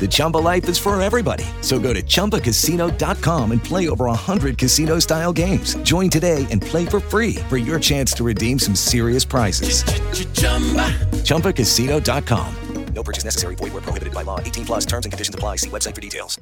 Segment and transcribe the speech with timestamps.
[0.00, 1.44] The Chumba life is for everybody.
[1.60, 5.74] So go to ChumbaCasino.com and play over 100 casino style games.
[5.84, 9.84] Join today and play for free for your chance to redeem some serious prizes.
[11.22, 12.56] ChumbaCasino.com.
[12.94, 13.54] No purchase necessary.
[13.54, 14.38] Void where prohibited by law.
[14.38, 15.56] 18 plus terms and conditions apply.
[15.56, 16.38] See website for details.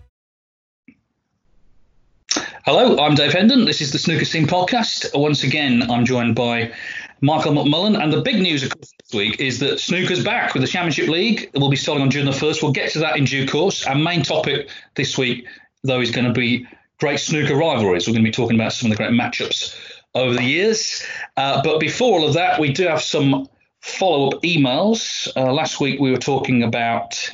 [2.67, 3.65] Hello, I'm Dave Hendon.
[3.65, 5.19] This is the Snooker Scene podcast.
[5.19, 6.73] Once again, I'm joined by
[7.21, 8.01] Michael McMullen.
[8.01, 11.09] And the big news, of course, this week is that snooker's back with the Championship
[11.09, 11.51] League.
[11.55, 12.63] We'll be starting on June the 1st.
[12.63, 13.87] We'll get to that in due course.
[13.87, 15.47] Our main topic this week,
[15.83, 16.67] though, is going to be
[16.99, 18.07] great snooker rivalries.
[18.07, 19.77] We're going to be talking about some of the great matchups
[20.15, 21.05] over the years.
[21.37, 23.49] Uh, but before all of that, we do have some
[23.81, 25.29] follow up emails.
[25.37, 27.31] Uh, last week, we were talking about.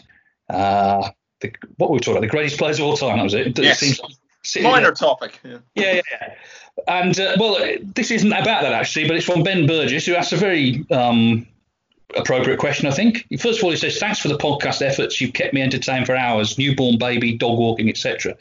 [0.48, 2.22] Uh, the, what were we talking about?
[2.22, 3.18] The greatest players of all time.
[3.18, 3.58] That was it.
[3.58, 3.80] Yes.
[3.80, 4.00] Seems,
[4.54, 5.40] Minor topic.
[5.44, 5.58] Yeah.
[5.74, 6.34] yeah, yeah, yeah.
[6.88, 7.58] And uh, well,
[7.94, 11.46] this isn't about that actually, but it's from Ben Burgess, who asked a very um,
[12.14, 13.26] appropriate question, I think.
[13.40, 15.20] First of all, he says, "Thanks for the podcast efforts.
[15.20, 16.58] You've kept me entertained for hours.
[16.58, 18.36] Newborn baby, dog walking, etc."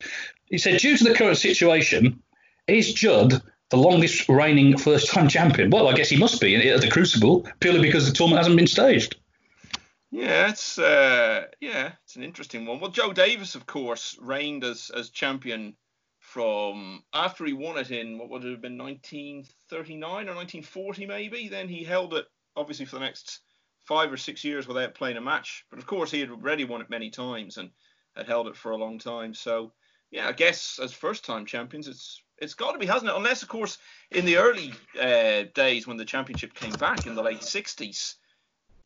[0.49, 2.21] He said, "Due to the current situation,
[2.67, 6.89] is Judd the longest reigning first-time champion?" Well, I guess he must be at the
[6.89, 9.15] Crucible, purely because the tournament hasn't been staged.
[10.11, 12.79] Yeah, it's uh, yeah, it's an interesting one.
[12.79, 15.75] Well, Joe Davis, of course, reigned as as champion
[16.35, 21.47] from after he won it in what would it have been 1939 or 1940 maybe.
[21.47, 22.25] Then he held it
[22.57, 23.39] obviously for the next
[23.85, 25.63] five or six years without playing a match.
[25.69, 27.69] But of course he had already won it many times and
[28.17, 29.33] had held it for a long time.
[29.33, 29.71] So
[30.11, 33.15] yeah, I guess as first time champions, it's it's got to be, hasn't it?
[33.15, 33.77] Unless of course
[34.11, 38.15] in the early uh, days when the championship came back in the late 60s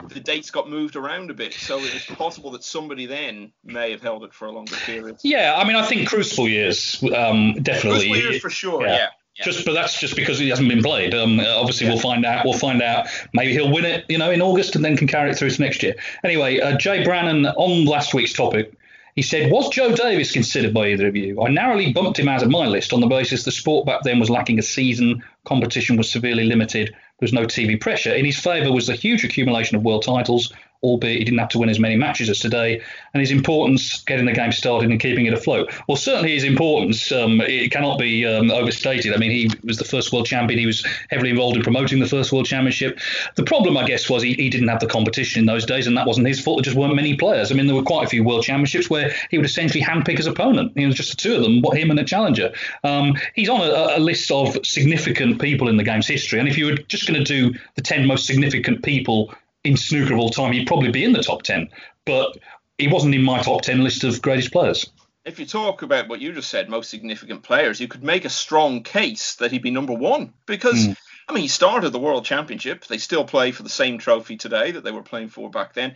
[0.07, 4.01] the dates got moved around a bit, so it's possible that somebody then may have
[4.01, 5.17] held it for a longer period.
[5.23, 8.09] Yeah, I mean, I think Crucible years, um, definitely.
[8.09, 8.81] Crucible years for sure.
[8.81, 8.87] Yeah.
[8.87, 9.07] yeah.
[9.37, 9.45] yeah.
[9.45, 11.13] Just, but that's just because he hasn't been played.
[11.13, 11.93] Um, obviously, yeah.
[11.93, 12.45] we'll find out.
[12.45, 13.07] We'll find out.
[13.33, 15.61] Maybe he'll win it, you know, in August, and then can carry it through to
[15.61, 15.95] next year.
[16.23, 18.73] Anyway, uh, Jay Brannon on last week's topic,
[19.15, 21.41] he said, "Was Joe Davis considered by either of you?
[21.43, 24.17] I narrowly bumped him out of my list on the basis the sport back then
[24.17, 28.13] was lacking a season, competition was severely limited, there was no TV pressure.
[28.13, 31.59] In his favour was the huge accumulation of world titles, albeit he didn't have to
[31.59, 32.81] win as many matches as today,
[33.13, 35.71] and his importance getting the game started and keeping it afloat.
[35.87, 39.13] Well, certainly his importance um, it cannot be um, overstated.
[39.13, 40.59] I mean, he was the first world champion.
[40.59, 42.99] He was heavily involved in promoting the first world championship.
[43.35, 45.97] The problem, I guess, was he, he didn't have the competition in those days, and
[45.97, 46.57] that wasn't his fault.
[46.57, 47.51] There just weren't many players.
[47.51, 50.27] I mean, there were quite a few world championships where he would essentially handpick his
[50.27, 50.73] opponent.
[50.75, 52.53] It was just the two of them, him and a challenger.
[52.83, 56.57] Um, he's on a, a list of significant people in the game's history, and if
[56.57, 59.33] you were just going to do the 10 most significant people
[59.63, 61.69] in snooker of all time, he'd probably be in the top 10.
[62.05, 62.37] But
[62.77, 64.89] he wasn't in my top 10 list of greatest players.
[65.25, 68.29] If you talk about what you just said, most significant players, you could make a
[68.29, 70.87] strong case that he'd be number one because.
[70.87, 70.97] Mm.
[71.27, 72.87] I mean, he started the World Championship.
[72.87, 75.93] They still play for the same trophy today that they were playing for back then.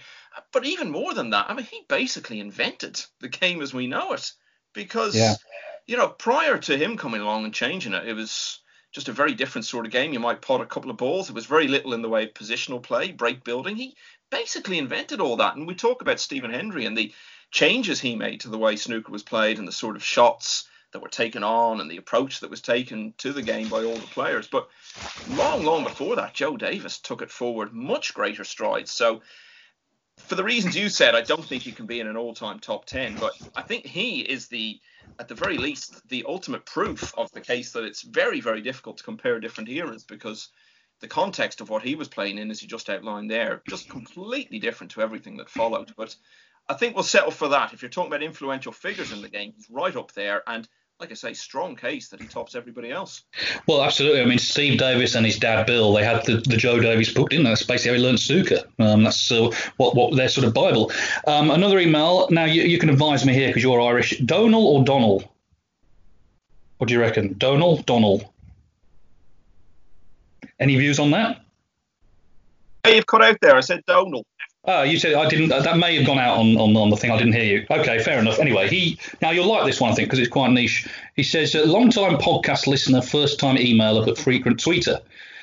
[0.52, 4.14] But even more than that, I mean, he basically invented the game as we know
[4.14, 4.32] it.
[4.74, 5.34] Because, yeah.
[5.88, 8.60] you know, prior to him coming along and changing it, it was
[8.94, 10.14] just a very different sort of game.
[10.14, 11.30] You might pot a couple of balls.
[11.30, 13.76] It was very little in the way of positional play, break building.
[13.76, 13.96] He
[14.30, 15.56] basically invented all that.
[15.56, 17.14] And we talk about Stephen Hendry and the
[17.52, 21.02] changes he made to the way snooker was played and the sort of shots that
[21.02, 24.08] were taken on and the approach that was taken to the game by all the
[24.08, 24.48] players.
[24.48, 24.70] But
[25.28, 28.92] long, long before that, Joe Davis took it forward much greater strides.
[28.92, 29.22] So
[30.18, 32.86] for the reasons you said, I don't think he can be in an all-time top
[32.86, 34.80] 10, but I think he is the
[35.20, 38.98] at the very least, the ultimate proof of the case that it's very, very difficult
[38.98, 40.50] to compare different eras because
[41.02, 44.60] the context of what he was playing in, as you just outlined there, just completely
[44.60, 45.94] different to everything that followed.
[45.96, 46.16] But
[46.68, 47.74] I think we'll settle for that.
[47.74, 50.42] If you're talking about influential figures in the game, he's right up there.
[50.48, 50.68] And
[51.04, 53.24] like I say, strong case that he tops everybody else.
[53.68, 54.22] Well, absolutely.
[54.22, 57.30] I mean, Steve Davis and his dad Bill, they had the, the Joe Davis book,
[57.30, 57.52] didn't they?
[57.52, 58.60] That's basically how he learned snooker.
[58.80, 60.94] Um, that's uh, what what their sort of Bible.
[61.28, 62.30] Um, another email.
[62.30, 64.18] Now you, you can advise me here because you're Irish.
[64.20, 65.30] Donal or Donal?
[66.78, 67.34] What do you reckon?
[67.38, 68.34] Donal, Donal.
[70.58, 71.42] Any views on that?
[72.86, 73.58] Hey, you've cut out there.
[73.58, 74.26] I said Donal.
[74.66, 75.50] Oh, you said I didn't.
[75.50, 77.12] That may have gone out on, on, on the thing.
[77.12, 77.66] I didn't hear you.
[77.70, 78.40] Okay, fair enough.
[78.40, 80.88] Anyway, he now you'll like this one, I think, because it's quite niche.
[81.16, 85.02] He says, a long-time podcast listener, first-time emailer, but frequent tweeter.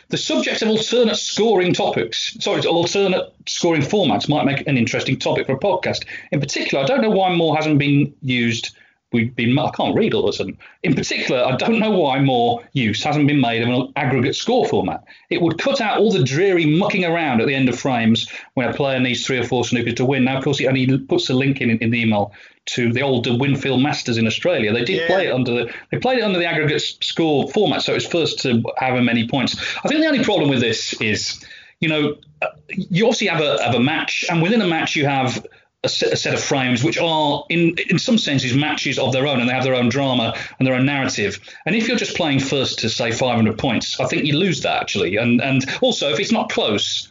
[0.08, 5.46] The subject of alternate scoring topics, sorry, alternate scoring formats might make an interesting topic
[5.46, 6.04] for a podcast.
[6.32, 8.74] In particular, I don't know why more hasn't been used
[9.12, 10.56] we've been I can't read all of a sudden.
[10.82, 14.66] In particular, I don't know why more use hasn't been made of an aggregate score
[14.66, 15.04] format.
[15.28, 18.68] It would cut out all the dreary mucking around at the end of frames when
[18.68, 20.24] a player needs three or four snookers to win.
[20.24, 22.32] Now, of course, he only puts a link in in the email
[22.66, 24.72] to the old Winfield Masters in Australia.
[24.72, 25.06] They did yeah.
[25.06, 28.40] play it under the they played it under the aggregate score format, so it's first
[28.40, 29.56] to however many points.
[29.84, 31.44] I think the only problem with this is,
[31.80, 35.06] you know, uh, you obviously have a have a match, and within a match you
[35.06, 35.44] have
[35.82, 39.26] a set, a set, of frames which are in in some senses matches of their
[39.26, 41.40] own and they have their own drama and their own narrative.
[41.64, 44.80] And if you're just playing first to say 500 points i think you lose that
[44.80, 45.16] actually.
[45.16, 47.08] And and also if it's not close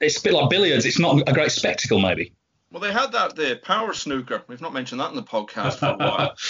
[0.00, 2.32] it's a bit like billiards it's not a great spectacle maybe.
[2.70, 4.42] Well they had that the power snooker.
[4.46, 6.36] We've not mentioned that in the podcast for a while.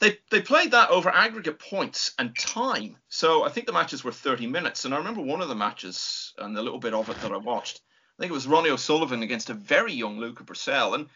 [0.00, 2.96] They they played that over aggregate points and time.
[3.08, 4.84] So i think the matches were 30 minutes.
[4.84, 7.38] And i remember one of the matches and a little bit of it that i
[7.38, 7.80] watched
[8.18, 10.94] I think it was Ronnie O'Sullivan against a very young Luca Brecel.
[10.94, 11.08] And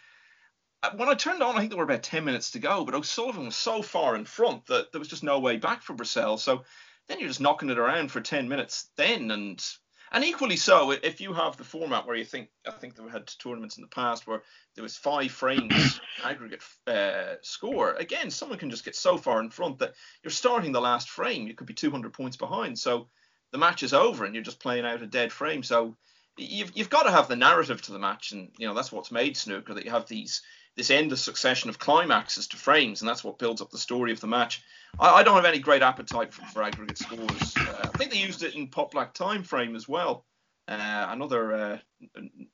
[0.83, 2.95] uh, when I turned on, I think there were about 10 minutes to go, but
[2.95, 6.39] O'Sullivan was so far in front that there was just no way back for Brecel.
[6.39, 6.65] So
[7.07, 9.31] then you're just knocking it around for 10 minutes then.
[9.31, 9.65] And
[10.11, 13.27] and equally so, if you have the format where you think, I think they had
[13.27, 14.43] tournaments in the past where
[14.75, 17.93] there was five frames aggregate uh, score.
[17.93, 21.47] Again, someone can just get so far in front that you're starting the last frame.
[21.47, 22.79] You could be 200 points behind.
[22.79, 23.09] So
[23.53, 25.63] the match is over and you're just playing out a dead frame.
[25.63, 25.97] So
[26.39, 29.11] you've you've got to have the narrative to the match, and you know that's what's
[29.11, 30.43] made snooker that you have these
[30.77, 34.21] this endless succession of climaxes to frames, and that's what builds up the story of
[34.21, 34.63] the match.
[34.99, 37.57] I, I don't have any great appetite for, for aggregate scores.
[37.57, 40.25] Uh, I think they used it in Pot Black Time Frame as well.
[40.69, 41.79] Uh, another uh,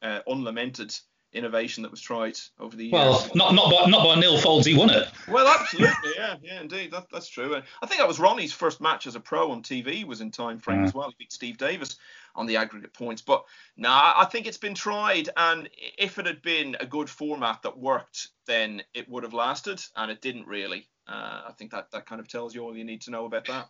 [0.02, 0.94] uh unlamented
[1.34, 2.92] innovation that was tried over the years.
[2.92, 5.08] Well, not not by not by Neil Foulds, he won it.
[5.28, 7.56] Well, absolutely, yeah, yeah, indeed, that, that's true.
[7.82, 10.58] I think that was Ronnie's first match as a pro on TV was in time
[10.58, 10.86] frame yeah.
[10.86, 11.08] as well.
[11.10, 11.96] He beat Steve Davis
[12.36, 13.22] on the aggregate points.
[13.22, 13.44] But
[13.76, 17.78] nah, I think it's been tried, and if it had been a good format that
[17.78, 20.88] worked, then it would have lasted, and it didn't really.
[21.06, 23.46] Uh, I think that that kind of tells you all you need to know about
[23.46, 23.68] that.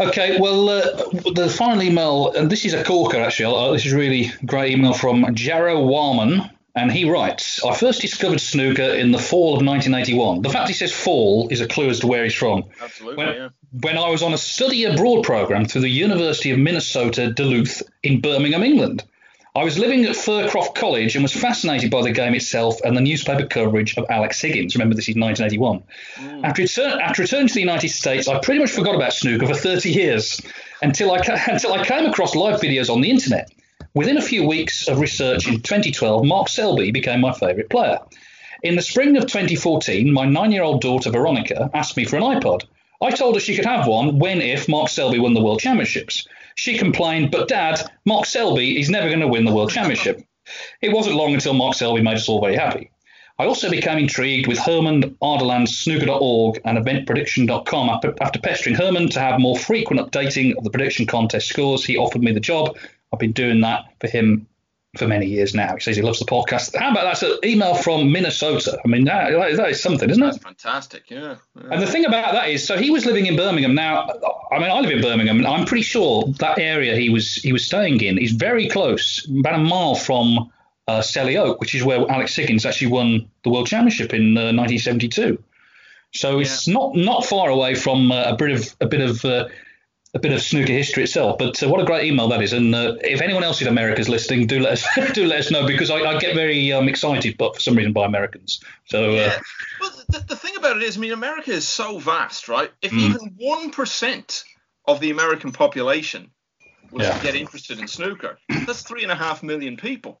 [0.00, 0.80] Okay, well, uh,
[1.34, 3.54] the final email, and this is a corker actually.
[3.54, 8.40] Uh, this is really great email from Jarrow Warman, and he writes, I first discovered
[8.40, 10.42] snooker in the fall of 1981.
[10.42, 12.64] The fact he says fall is a clue as to where he's from.
[12.80, 13.48] Absolutely, when, yeah.
[13.80, 18.20] When I was on a study abroad program through the University of Minnesota Duluth in
[18.20, 19.04] Birmingham, England.
[19.56, 23.00] I was living at Fircroft College and was fascinated by the game itself and the
[23.00, 24.74] newspaper coverage of Alex Higgins.
[24.74, 25.80] Remember, this is 1981.
[26.16, 26.44] Mm.
[26.44, 29.54] After, return, after returning to the United States, I pretty much forgot about snooker for
[29.54, 30.40] 30 years
[30.82, 33.48] until I, until I came across live videos on the internet.
[33.94, 38.00] Within a few weeks of research in 2012, Mark Selby became my favourite player.
[38.64, 42.24] In the spring of 2014, my nine year old daughter Veronica asked me for an
[42.24, 42.64] iPod.
[43.00, 46.26] I told her she could have one when if Mark Selby won the World Championships.
[46.56, 50.26] She complained, but Dad, Mark Selby is never going to win the World Championship.
[50.82, 52.90] It wasn't long until Mark Selby made us all very happy.
[53.38, 58.00] I also became intrigued with Hermund Ardalen's snooker.org and eventprediction.com.
[58.20, 62.22] After pestering Hermund to have more frequent updating of the prediction contest scores, he offered
[62.22, 62.76] me the job.
[63.14, 64.46] I've been doing that for him
[64.98, 65.74] for many years now.
[65.74, 66.76] He says he loves the podcast.
[66.76, 68.78] How about that's an email from Minnesota?
[68.84, 70.26] I mean, that, that is something, isn't it?
[70.26, 71.36] That's fantastic, yeah.
[71.56, 71.62] yeah.
[71.70, 73.74] And the thing about that is, so he was living in Birmingham.
[73.74, 74.08] Now,
[74.52, 77.52] I mean, I live in Birmingham, and I'm pretty sure that area he was he
[77.52, 80.50] was staying in is very close, about a mile from
[80.86, 84.52] uh, Selly Oak, which is where Alex Higgins actually won the World Championship in uh,
[84.52, 85.42] 1972.
[86.12, 86.74] So it's yeah.
[86.74, 89.48] not not far away from uh, a bit of a bit of uh,
[90.14, 91.38] a bit of snooker history itself.
[91.38, 92.52] But uh, what a great email that is!
[92.52, 95.50] And uh, if anyone else in America is listening, do let us do let us
[95.50, 98.62] know because I, I get very um, excited, but for some reason by Americans.
[98.86, 99.40] So uh, yeah.
[99.80, 102.70] well, the, the thing about it is, I mean, America is so vast, right?
[102.80, 103.00] If mm.
[103.00, 104.44] even one percent
[104.86, 106.30] of the American population
[106.90, 107.16] was yeah.
[107.16, 110.20] to get interested in snooker, that's three and a half million people.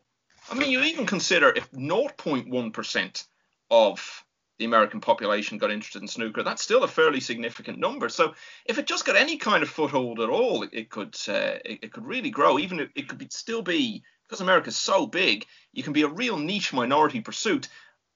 [0.50, 3.26] I mean, you even consider if 0.1 percent
[3.70, 4.23] of
[4.58, 6.42] the American population got interested in snooker.
[6.42, 8.08] That's still a fairly significant number.
[8.08, 8.34] So
[8.66, 11.80] if it just got any kind of foothold at all, it, it could uh, it,
[11.82, 12.58] it, could really grow.
[12.58, 16.08] Even if it could be, still be because America's so big, you can be a
[16.08, 17.68] real niche minority pursuit,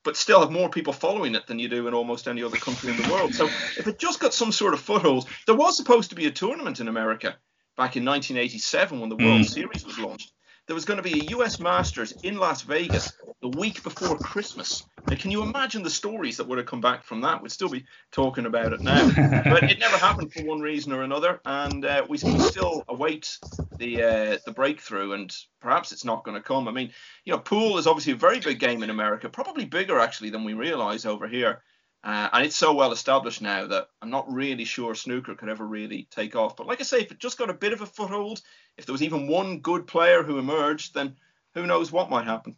[0.04, 2.90] but still have more people following it than you do in almost any other country
[2.90, 3.34] in the world.
[3.34, 6.30] So if it just got some sort of foothold, there was supposed to be a
[6.30, 7.36] tournament in America
[7.76, 9.48] back in 1987 when the World mm.
[9.48, 10.32] Series was launched
[10.68, 14.84] there was going to be a US Masters in Las Vegas the week before Christmas.
[15.08, 17.42] Now, can you imagine the stories that would have come back from that?
[17.42, 19.08] We'd still be talking about it now.
[19.44, 23.38] but it never happened for one reason or another, and uh, we, we, still await
[23.78, 26.68] the uh, the breakthrough, and perhaps it's not going to come.
[26.68, 26.92] I mean,
[27.24, 30.44] you know, pool is obviously a very big game in America, probably bigger actually than
[30.44, 31.62] we realise over here.
[32.04, 35.66] Uh, and it's so well established now that I'm not really sure snooker could ever
[35.66, 36.56] really take off.
[36.56, 38.40] But like I say, if it just got a bit of a foothold,
[38.76, 41.16] if there was even one good player who emerged, then
[41.54, 42.56] who knows what might happen.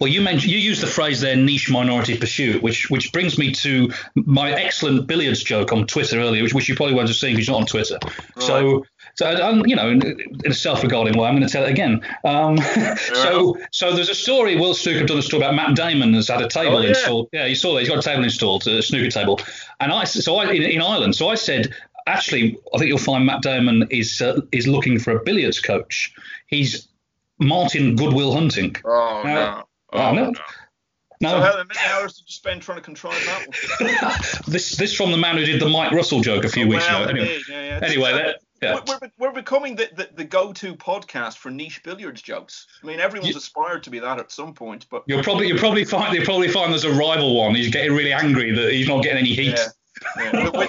[0.00, 3.52] Well, you mentioned you used the phrase there, niche minority pursuit, which which brings me
[3.52, 7.34] to my excellent billiards joke on Twitter earlier, which, which you probably won't have seen
[7.34, 7.98] because you're not on Twitter.
[8.02, 8.46] Right.
[8.46, 10.02] So, so um, you know, in,
[10.44, 12.02] in a self-regarding way, I'm going to tell it again.
[12.24, 12.58] Um,
[12.96, 14.56] so, so there's a story.
[14.56, 16.88] Will have done a story about Matt Damon has had a table oh, yeah.
[16.88, 17.28] installed.
[17.32, 17.80] Yeah, you saw that.
[17.80, 19.40] He's got a table installed, a snooker table.
[19.80, 21.74] And I, so I in, in Ireland, so I said,
[22.06, 26.14] actually, I think you'll find Matt Damon is uh, is looking for a billiards coach.
[26.46, 26.88] He's
[27.38, 28.76] Martin Goodwill Hunting.
[28.84, 29.98] Oh, now, no.
[29.98, 30.30] Oh, no.
[30.30, 30.40] no.
[31.20, 31.30] No.
[31.30, 34.40] So how many hours did you spend trying to contrive that one?
[34.46, 36.86] this this from the man who did the Mike Russell joke a few oh, weeks
[36.86, 37.10] well, ago.
[37.12, 37.80] Anyway, yeah, yeah.
[37.82, 38.80] anyway that, yeah.
[38.86, 42.66] We're, we're, becoming the, the, the, go-to podcast for niche billiards jokes.
[42.82, 45.56] I mean, everyone's you, aspired to be that at some point, but you'll probably you
[45.56, 47.54] probably find you probably find there's a rival one.
[47.54, 49.58] He's getting really angry that he's not getting any heat.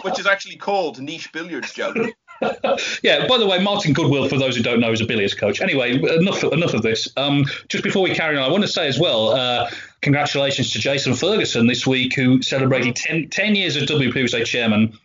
[0.03, 1.97] Which is actually called niche billiards joke.
[3.03, 3.27] yeah.
[3.27, 5.61] By the way, Martin Goodwill, for those who don't know, is a billiards coach.
[5.61, 7.09] Anyway, enough enough of this.
[7.17, 9.69] Um, just before we carry on, I want to say as well, uh,
[10.01, 14.97] congratulations to Jason Ferguson this week, who celebrated 10, 10 years as WPBSA chairman,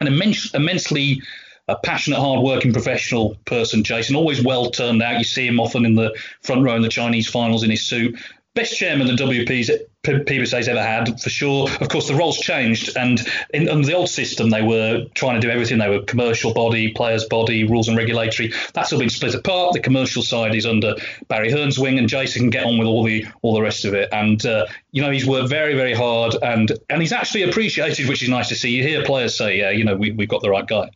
[0.00, 1.22] an immense, immensely
[1.68, 3.84] a passionate, hard-working professional person.
[3.84, 5.18] Jason, always well turned out.
[5.18, 8.18] You see him often in the front row in the Chinese finals in his suit
[8.54, 9.70] best chairman the WP's
[10.04, 11.68] PBSA's ever had for sure.
[11.80, 13.20] Of course, the roles changed, and
[13.54, 15.78] in, under the old system, they were trying to do everything.
[15.78, 18.52] They were commercial body, players body, rules and regulatory.
[18.74, 19.74] That's all been split apart.
[19.74, 20.96] The commercial side is under
[21.28, 23.94] Barry Hearn's wing, and Jason can get on with all the all the rest of
[23.94, 24.08] it.
[24.12, 28.22] And uh, you know, he's worked very very hard, and and he's actually appreciated, which
[28.22, 28.70] is nice to see.
[28.70, 30.90] You hear players say, yeah, you know, we we've got the right guy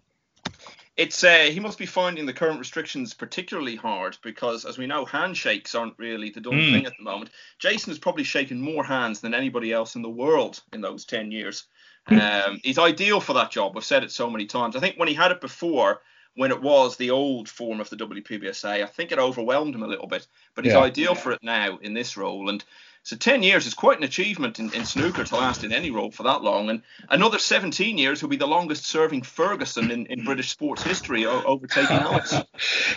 [0.96, 5.04] it's uh, he must be finding the current restrictions particularly hard because, as we know,
[5.04, 6.72] handshakes aren't really the done mm.
[6.72, 7.30] thing at the moment.
[7.58, 11.30] Jason has probably shaken more hands than anybody else in the world in those ten
[11.30, 11.64] years.
[12.06, 12.18] Hmm.
[12.18, 13.74] Um, he's ideal for that job.
[13.74, 14.76] We've said it so many times.
[14.76, 16.02] I think when he had it before,
[16.34, 19.88] when it was the old form of the WPBSA, I think it overwhelmed him a
[19.88, 20.26] little bit.
[20.54, 20.80] But he's yeah.
[20.80, 22.48] ideal for it now in this role.
[22.48, 22.64] And
[23.06, 26.10] so 10 years is quite an achievement in, in, snooker to last in any role
[26.10, 26.70] for that long.
[26.70, 31.24] And another 17 years will be the longest serving Ferguson in, in British sports history,
[31.24, 32.34] overtaking Alex.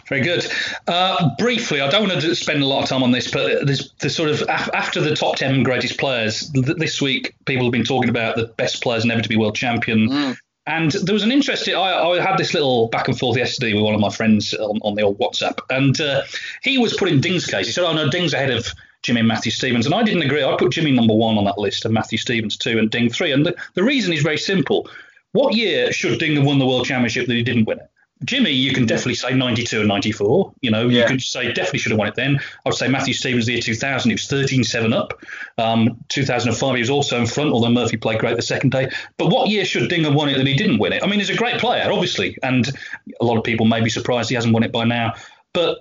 [0.07, 0.47] Very good.
[0.87, 3.93] Uh, briefly, I don't want to spend a lot of time on this, but there's
[3.99, 8.09] the sort of after the top 10 greatest players, this week people have been talking
[8.09, 10.09] about the best players never to be world champion.
[10.09, 10.37] Mm.
[10.65, 11.75] And there was an interesting.
[11.75, 14.79] I, I, had this little back and forth yesterday with one of my friends on,
[14.81, 16.23] on the old WhatsApp, and uh,
[16.63, 17.67] he was putting Ding's case.
[17.67, 18.71] He said, "Oh no, Ding's ahead of
[19.03, 19.85] Jimmy and Matthew Stevens.
[19.85, 20.43] And I didn't agree.
[20.43, 23.31] I put Jimmy number one on that list and Matthew Stevens two and Ding three.
[23.31, 24.89] And the, the reason is very simple.
[25.31, 27.89] What year should Ding have won the World Championship that he didn't win it?
[28.25, 30.53] Jimmy, you can definitely say 92 and 94.
[30.61, 31.01] You know, yeah.
[31.01, 32.37] you could say definitely should have won it then.
[32.37, 35.23] I would say Matthew Stevens the year 2000, he was 13 7 up.
[35.57, 38.89] Um, 2005, he was also in front, although Murphy played great the second day.
[39.17, 41.01] But what year should Ding have won it that he didn't win it?
[41.01, 42.69] I mean, he's a great player, obviously, and
[43.21, 45.13] a lot of people may be surprised he hasn't won it by now.
[45.53, 45.79] But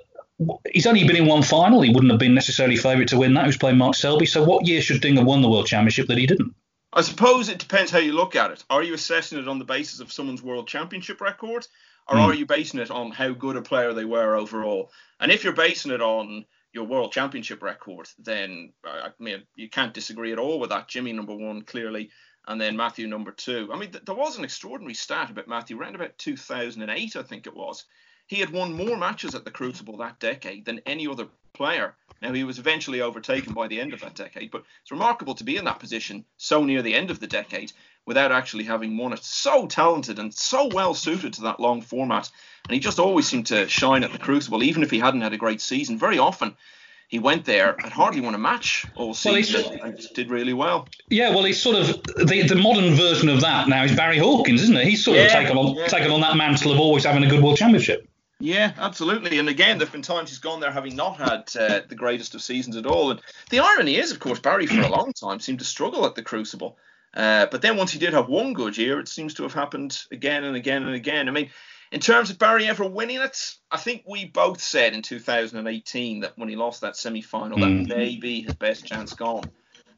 [0.72, 1.80] he's only been in one final.
[1.80, 3.44] He wouldn't have been necessarily favourite to win that.
[3.44, 4.26] He was playing Mark Selby.
[4.26, 6.54] So what year should Ding have won the World Championship that he didn't?
[6.92, 8.64] I suppose it depends how you look at it.
[8.70, 11.66] Are you assessing it on the basis of someone's World Championship record,
[12.08, 12.20] or mm.
[12.20, 14.90] are you basing it on how good a player they were overall?
[15.20, 19.94] And if you're basing it on your World Championship record, then I mean you can't
[19.94, 20.88] disagree at all with that.
[20.88, 22.10] Jimmy number one clearly,
[22.46, 23.70] and then Matthew number two.
[23.72, 27.46] I mean th- there was an extraordinary stat about Matthew around about 2008, I think
[27.46, 27.84] it was.
[28.28, 31.96] He had won more matches at the Crucible that decade than any other player.
[32.20, 35.44] Now, he was eventually overtaken by the end of that decade, but it's remarkable to
[35.44, 37.72] be in that position so near the end of the decade
[38.04, 39.24] without actually having won it.
[39.24, 42.30] So talented and so well suited to that long format.
[42.66, 45.32] And he just always seemed to shine at the Crucible, even if he hadn't had
[45.32, 45.98] a great season.
[45.98, 46.56] Very often,
[47.08, 50.86] he went there and hardly won a match all season well, and did really well.
[51.08, 54.62] Yeah, well, he's sort of the, the modern version of that now is Barry Hawkins,
[54.62, 54.86] isn't it?
[54.86, 55.86] He's sort yeah, of taken on yeah.
[55.86, 58.07] taken on that mantle of always having a good world championship.
[58.40, 59.38] Yeah, absolutely.
[59.38, 62.42] And again, there've been times he's gone there having not had uh, the greatest of
[62.42, 63.10] seasons at all.
[63.10, 66.14] And the irony is, of course, Barry for a long time seemed to struggle at
[66.14, 66.78] the Crucible.
[67.14, 70.00] Uh, but then once he did have one good year, it seems to have happened
[70.12, 71.28] again and again and again.
[71.28, 71.50] I mean,
[71.90, 76.38] in terms of Barry ever winning it, I think we both said in 2018 that
[76.38, 77.88] when he lost that semi final, mm.
[77.88, 79.50] that may be his best chance gone.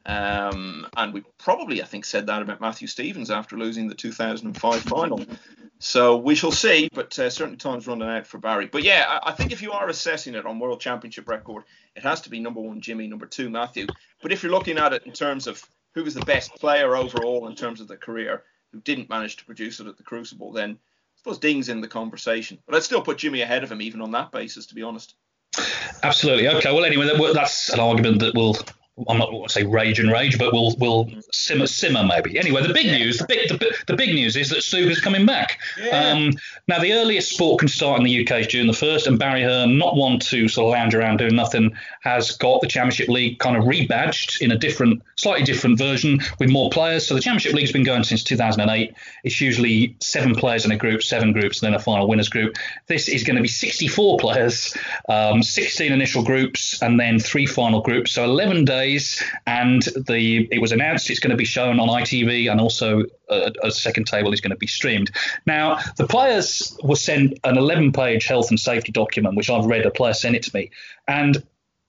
[0.07, 4.83] Um, and we probably, I think, said that about Matthew Stevens after losing the 2005
[4.83, 5.25] final.
[5.79, 8.67] So we shall see, but uh, certainly time's running out for Barry.
[8.67, 11.65] But yeah, I, I, think if you are assessing it on World Championship record,
[11.97, 13.87] it has to be number one Jimmy, number two Matthew.
[14.23, 17.49] But if you're looking at it in terms of who was the best player overall
[17.49, 18.43] in terms of the career,
[18.73, 21.89] who didn't manage to produce it at the Crucible, then I suppose Ding's in the
[21.89, 22.59] conversation.
[22.67, 25.15] But I'd still put Jimmy ahead of him, even on that basis, to be honest.
[26.03, 26.49] Absolutely.
[26.49, 26.73] Okay.
[26.73, 28.57] Well, anyway, that's an argument that will
[29.09, 32.39] I'm not going to say rage and rage, but we'll we'll simmer simmer maybe.
[32.39, 35.59] Anyway, the big news, the big the, the big news is that snooker's coming back.
[35.79, 36.11] Yeah.
[36.11, 36.33] Um,
[36.69, 39.43] now the earliest sport can start in the UK is June the first, and Barry
[39.43, 43.39] Hearn, not one to sort of lounge around doing nothing, has got the Championship League
[43.39, 47.07] kind of rebadged in a different, slightly different version with more players.
[47.07, 48.95] So the Championship League's been going since 2008.
[49.25, 52.57] It's usually seven players in a group, seven groups, and then a final winners group.
[52.87, 54.77] This is going to be 64 players,
[55.09, 58.13] um, 16 initial groups, and then three final groups.
[58.13, 61.89] So 11 days days, and the it was announced it's going to be shown on
[61.89, 65.11] ITV, and also a, a second table is going to be streamed.
[65.47, 69.87] Now, the players were sent an 11-page health and safety document, which I've read.
[69.87, 70.71] A player sent it to me,
[71.09, 71.43] and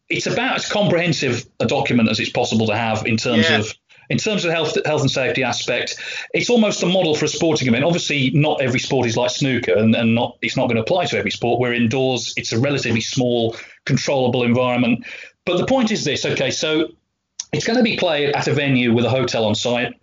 [0.09, 3.59] it's about as comprehensive a document as it's possible to have in terms yeah.
[3.59, 3.73] of
[4.09, 5.95] in terms of the health health and safety aspect,
[6.33, 7.85] it's almost a model for a sporting event.
[7.85, 11.05] Obviously, not every sport is like snooker, and, and not it's not going to apply
[11.05, 11.61] to every sport.
[11.61, 13.55] We're indoors; it's a relatively small,
[13.85, 15.05] controllable environment.
[15.45, 16.89] But the point is this: okay, so
[17.51, 19.93] it's going to be played at a venue with a hotel on site.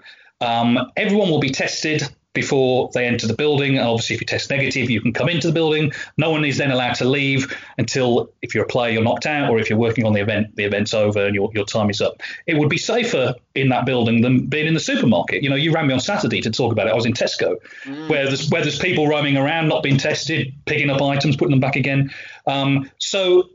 [0.40, 2.02] Um, everyone will be tested
[2.34, 3.78] before they enter the building.
[3.78, 5.90] Obviously, if you test negative, you can come into the building.
[6.18, 9.50] No one is then allowed to leave until, if you're a player, you're knocked out,
[9.50, 12.00] or if you're working on the event, the event's over and your, your time is
[12.00, 12.22] up.
[12.46, 15.42] It would be safer in that building than being in the supermarket.
[15.42, 16.90] You know, you ran me on Saturday to talk about it.
[16.90, 18.08] I was in Tesco, mm.
[18.08, 21.60] where there's where there's people roaming around, not being tested, picking up items, putting them
[21.60, 22.12] back again.
[22.46, 23.50] Um, so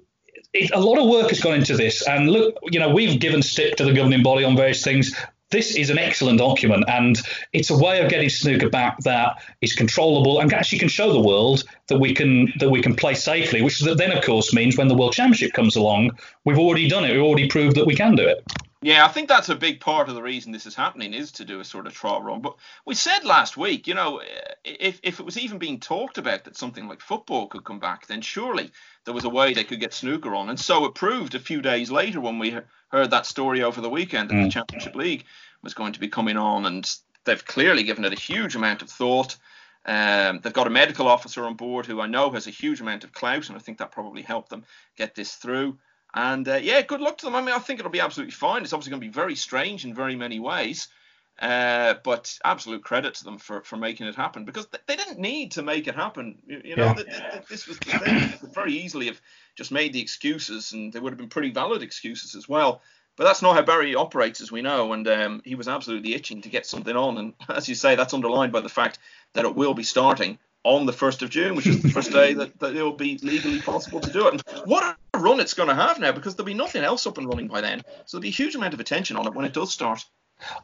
[0.53, 2.07] it, a lot of work has gone into this.
[2.07, 5.15] And look, you know, we've given stick to the governing body on various things.
[5.50, 7.15] This is an excellent document, and
[7.51, 11.22] it's a way of getting snooker back that is controllable and actually can show the
[11.22, 13.61] world that we can that we can play safely.
[13.61, 17.11] Which then, of course, means when the World Championship comes along, we've already done it.
[17.11, 18.44] We've already proved that we can do it.
[18.83, 21.46] Yeah, I think that's a big part of the reason this is happening is to
[21.46, 22.42] do a sort of trial run.
[22.42, 24.22] But we said last week, you know,
[24.66, 28.07] if, if it was even being talked about that something like football could come back,
[28.07, 28.72] then surely
[29.05, 30.50] there was a way they could get snooker on.
[30.50, 32.57] And so it proved a few days later when we
[32.89, 34.46] heard that story over the weekend that mm.
[34.46, 35.25] the Championship League
[35.61, 36.66] was going to be coming on.
[36.66, 36.89] And
[37.25, 39.35] they've clearly given it a huge amount of thought.
[39.85, 43.03] Um, they've got a medical officer on board who I know has a huge amount
[43.03, 44.63] of clout, and I think that probably helped them
[44.96, 45.77] get this through.
[46.13, 47.35] And uh, yeah, good luck to them.
[47.35, 48.63] I mean, I think it'll be absolutely fine.
[48.63, 50.87] It's obviously going to be very strange in very many ways.
[51.39, 55.51] Uh, but absolute credit to them for, for making it happen because they didn't need
[55.51, 56.37] to make it happen.
[56.46, 57.41] You, you know, yeah.
[57.50, 58.19] this was the thing.
[58.19, 59.19] They could very easily have
[59.55, 62.81] just made the excuses, and they would have been pretty valid excuses as well.
[63.15, 66.41] But that's not how Barry operates, as we know, and um, he was absolutely itching
[66.43, 67.17] to get something on.
[67.17, 69.00] And as you say, that's underlined by the fact
[69.33, 72.33] that it will be starting on the 1st of June, which is the first day
[72.33, 74.33] that, that it will be legally possible to do it.
[74.33, 77.17] And what a run it's going to have now because there'll be nothing else up
[77.17, 77.83] and running by then.
[78.05, 80.05] So there'll be a huge amount of attention on it when it does start.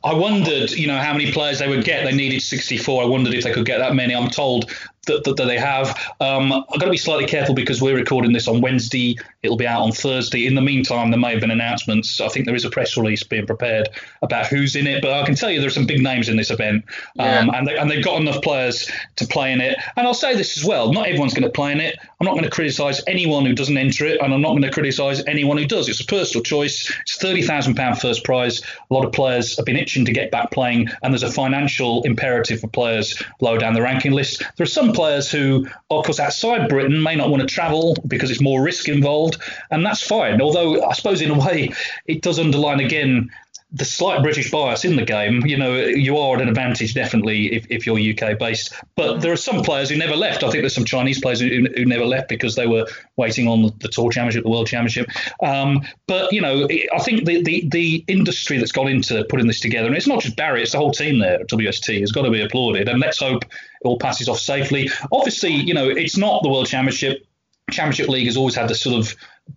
[0.03, 2.03] I wondered, you know, how many players they would get.
[2.03, 3.03] They needed 64.
[3.03, 4.15] I wondered if they could get that many.
[4.15, 4.71] I'm told
[5.09, 5.87] that, that, that they have.
[6.19, 9.17] Um, I've got to be slightly careful because we're recording this on Wednesday.
[9.43, 10.47] It'll be out on Thursday.
[10.47, 12.21] In the meantime, there may have been announcements.
[12.21, 13.89] I think there is a press release being prepared
[14.21, 15.01] about who's in it.
[15.01, 16.85] But I can tell you there are some big names in this event,
[17.17, 17.51] um, yeah.
[17.53, 19.77] and, they, and they've got enough players to play in it.
[19.95, 21.97] And I'll say this as well: not everyone's going to play in it.
[22.19, 24.71] I'm not going to criticise anyone who doesn't enter it, and I'm not going to
[24.71, 25.89] criticise anyone who does.
[25.89, 26.91] It's a personal choice.
[27.01, 28.61] It's thirty thousand pound first prize.
[28.89, 32.03] A lot of players have been itching to get back playing, and there's a financial
[32.03, 34.43] imperative for players low down the ranking list.
[34.57, 38.29] There are some players who, of course, outside Britain may not want to travel because
[38.29, 40.41] it's more risk involved, and that's fine.
[40.41, 41.71] Although I suppose in a way
[42.05, 43.31] it does underline again
[43.71, 47.53] the slight British bias in the game, you know, you are at an advantage definitely
[47.53, 48.73] if, if you're UK based.
[48.95, 50.43] But there are some players who never left.
[50.43, 53.71] I think there's some Chinese players who, who never left because they were waiting on
[53.79, 55.09] the, Tour Championship, the World Championship.
[55.43, 59.59] Um, but you know, I think the, the the industry that's gone into putting this
[59.59, 62.23] together, and it's not just Barry, it's the whole team there at WST, has got
[62.23, 62.89] to be applauded.
[62.89, 63.51] And let's hope it
[63.83, 64.89] all passes off safely.
[65.11, 67.25] Obviously, you know, it's not the World Championship.
[67.71, 69.15] Championship League has always had this sort of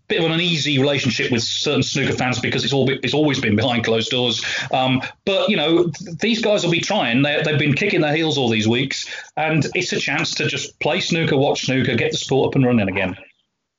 [0.09, 3.57] bit of an uneasy relationship with certain snooker fans because it's all it's always been
[3.57, 4.45] behind closed doors.
[4.73, 7.23] Um, but you know, these guys will be trying.
[7.23, 10.79] They, they've been kicking their heels all these weeks, and it's a chance to just
[10.81, 13.17] play snooker, watch snooker, get the sport up and running again.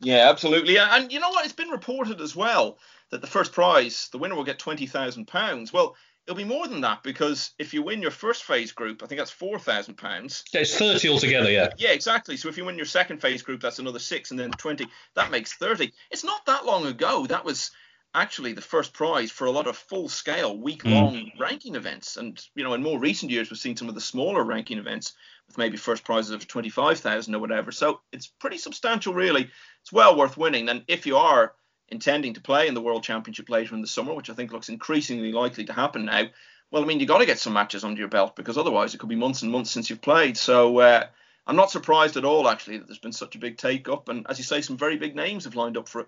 [0.02, 0.78] Yeah, absolutely.
[0.78, 1.46] And you know what?
[1.46, 2.78] It's been reported as well
[3.10, 5.72] that the first prize, the winner will get twenty thousand pounds.
[5.72, 9.08] Well, it'll be more than that because if you win your first phase group, I
[9.08, 10.44] think that's four thousand pounds.
[10.54, 11.52] It's thirty altogether.
[11.52, 11.70] Yeah.
[11.78, 12.38] Yeah, exactly.
[12.38, 14.88] So if you win your second phase group, that's another six, and then twenty.
[15.16, 15.94] That makes thirty.
[16.12, 17.26] It's not that long ago.
[17.26, 17.72] That was
[18.16, 21.40] actually the first prize for a lot of full-scale week-long mm.
[21.40, 22.16] ranking events.
[22.16, 25.14] And you know, in more recent years, we've seen some of the smaller ranking events
[25.48, 27.72] with maybe first prizes of twenty-five thousand or whatever.
[27.72, 29.50] So it's pretty substantial, really.
[29.82, 30.70] It's well worth winning.
[30.70, 31.54] And if you are
[31.94, 34.68] intending to play in the World Championship later in the summer, which I think looks
[34.68, 36.24] increasingly likely to happen now,
[36.72, 38.98] well, I mean, you've got to get some matches under your belt because otherwise it
[38.98, 40.36] could be months and months since you've played.
[40.36, 41.06] So uh,
[41.46, 44.10] I'm not surprised at all, actually, that there's been such a big take up.
[44.10, 46.08] And as you say, some very big names have lined up for it.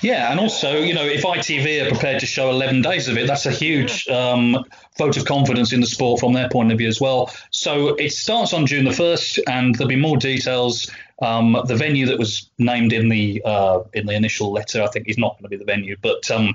[0.00, 3.26] Yeah, and also, you know, if ITV are prepared to show 11 days of it,
[3.26, 4.64] that's a huge um,
[4.98, 7.32] vote of confidence in the sport from their point of view as well.
[7.50, 10.90] So it starts on June the 1st, and there'll be more details.
[11.20, 15.08] Um, the venue that was named in the uh, in the initial letter, I think,
[15.08, 16.52] is not going to be the venue, but um,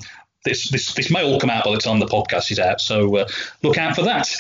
[0.47, 3.17] this, this, this may all come out by the time the podcast is out, so
[3.17, 3.27] uh,
[3.63, 4.33] look out for that.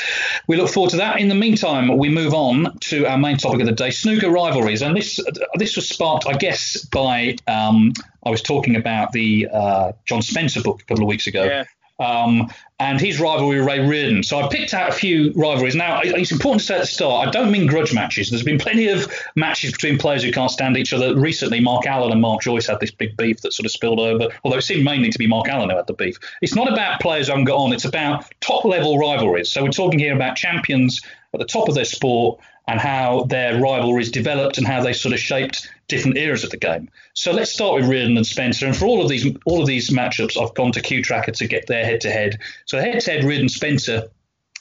[0.47, 1.19] We look forward to that.
[1.19, 4.81] In the meantime, we move on to our main topic of the day: snooker rivalries,
[4.81, 5.19] and this
[5.55, 7.93] this was sparked, I guess, by um,
[8.23, 11.43] I was talking about the uh, John Spencer book a couple of weeks ago.
[11.43, 11.63] Yeah.
[11.99, 14.21] Um, and his rivalry with Ray Reardon.
[14.21, 15.75] So I picked out a few rivalries.
[15.75, 18.29] Now, it's important to say at the start, I don't mean grudge matches.
[18.29, 21.15] There's been plenty of matches between players who can't stand each other.
[21.19, 24.27] Recently, Mark Allen and Mark Joyce had this big beef that sort of spilled over,
[24.43, 26.17] although it seemed mainly to be Mark Allen who had the beef.
[26.43, 29.49] It's not about players who haven't got on, it's about top level rivalries.
[29.49, 31.01] So we're talking here about champions
[31.33, 35.13] at the top of their sport and how their rivalries developed and how they sort
[35.13, 36.89] of shaped different eras of the game.
[37.13, 38.65] So let's start with Reardon and Spencer.
[38.65, 41.67] And for all of these all of these matchups, I've gone to CueTracker to get
[41.67, 42.39] their head to head.
[42.65, 44.09] So head to head, Reardon Spencer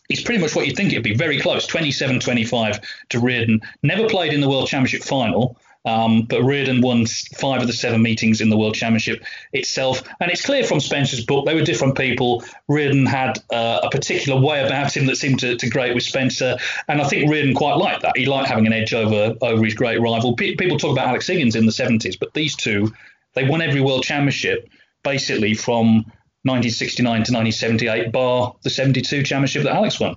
[0.08, 3.60] is pretty much what you'd think it'd be very close 27 25 to Reardon.
[3.82, 5.58] Never played in the World Championship final.
[5.86, 10.02] Um, but Reardon won five of the seven meetings in the World Championship itself.
[10.18, 12.42] And it's clear from Spencer's book, they were different people.
[12.68, 16.58] Reardon had uh, a particular way about him that seemed to, to grate with Spencer.
[16.88, 18.16] And I think Reardon quite liked that.
[18.16, 20.34] He liked having an edge over, over his great rival.
[20.34, 22.92] P- people talk about Alex Higgins in the 70s, but these two,
[23.34, 24.68] they won every World Championship
[25.04, 25.98] basically from
[26.42, 30.16] 1969 to 1978, bar the 72 championship that Alex won.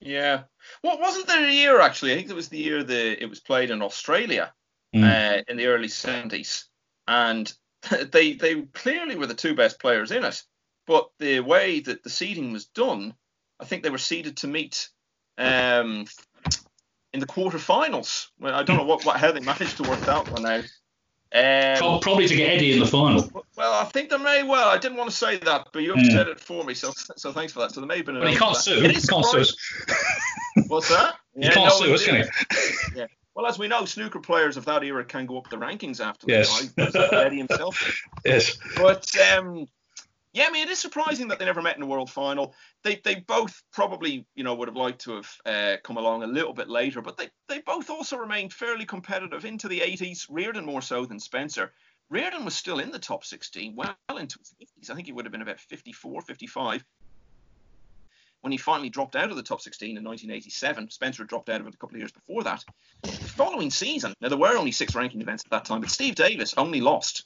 [0.00, 0.44] Yeah.
[0.80, 2.12] What well, wasn't there a year actually?
[2.12, 4.54] I think it was the year that it was played in Australia
[4.94, 5.04] mm.
[5.04, 6.64] uh, in the early 70s.
[7.08, 7.52] And
[8.12, 10.42] they they clearly were the two best players in it.
[10.86, 13.14] But the way that the seeding was done,
[13.60, 14.88] I think they were seeded to meet
[15.38, 16.06] um,
[17.12, 18.28] in the quarterfinals.
[18.40, 20.64] Well, I don't know what, what how they managed to work that one out.
[21.34, 23.30] Um, Probably to get Eddie in the final.
[23.56, 24.68] Well, I think they may well.
[24.68, 26.12] I didn't want to say that, but you have mm.
[26.12, 27.72] said it for me, so so thanks for that.
[27.72, 28.18] So there may have been.
[28.18, 28.80] But he can't sue.
[28.82, 29.56] He can't sue us.
[30.66, 31.14] What's that?
[31.34, 32.98] He yeah, can't no, sue us, can he?
[32.98, 33.06] Yeah.
[33.34, 36.26] Well, as we know, snooker players of that era can go up the rankings after
[36.28, 36.70] yes.
[36.76, 38.02] Eddie himself.
[38.24, 38.58] yes.
[38.76, 39.66] But um,
[40.34, 42.54] yeah, I mean, it is surprising that they never met in the world final.
[42.84, 46.26] They they both probably you know would have liked to have uh, come along a
[46.26, 50.26] little bit later, but they they both also remained fairly competitive into the 80s.
[50.30, 51.72] Reardon more so than Spencer.
[52.10, 54.90] Reardon was still in the top 16, well into his 50s.
[54.90, 56.84] I think he would have been about 54, 55
[58.42, 60.90] when he finally dropped out of the top 16 in 1987.
[60.90, 62.64] Spencer had dropped out of it a couple of years before that.
[63.02, 66.14] The following season, now there were only six ranking events at that time, but Steve
[66.14, 67.24] Davis only lost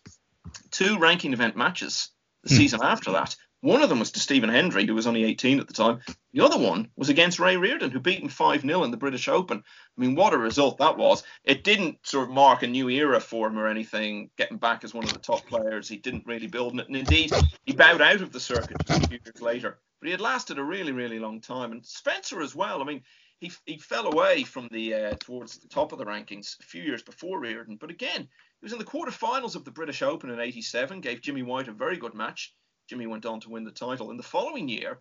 [0.70, 2.11] two ranking event matches
[2.44, 2.57] the mm.
[2.57, 3.35] season after that.
[3.62, 6.00] One of them was to Stephen Hendry, who was only 18 at the time.
[6.33, 9.29] The other one was against Ray Reardon, who beat him 5 0 in the British
[9.29, 9.59] Open.
[9.59, 11.24] I mean, what a result that was.
[11.42, 14.92] It didn't sort of mark a new era for him or anything, getting back as
[14.92, 15.88] one of the top players.
[15.88, 16.87] He didn't really build it.
[16.87, 17.33] And indeed,
[17.64, 20.62] he bowed out of the circuit a few years later but he had lasted a
[20.62, 21.72] really, really long time.
[21.72, 22.80] And Spencer as well.
[22.80, 23.02] I mean,
[23.40, 26.80] he he fell away from the uh, towards the top of the rankings a few
[26.80, 30.38] years before Reardon, but again, he was in the quarterfinals of the British Open in
[30.38, 31.00] '87.
[31.00, 32.54] Gave Jimmy White a very good match.
[32.88, 34.12] Jimmy went on to win the title.
[34.12, 35.00] In the following year,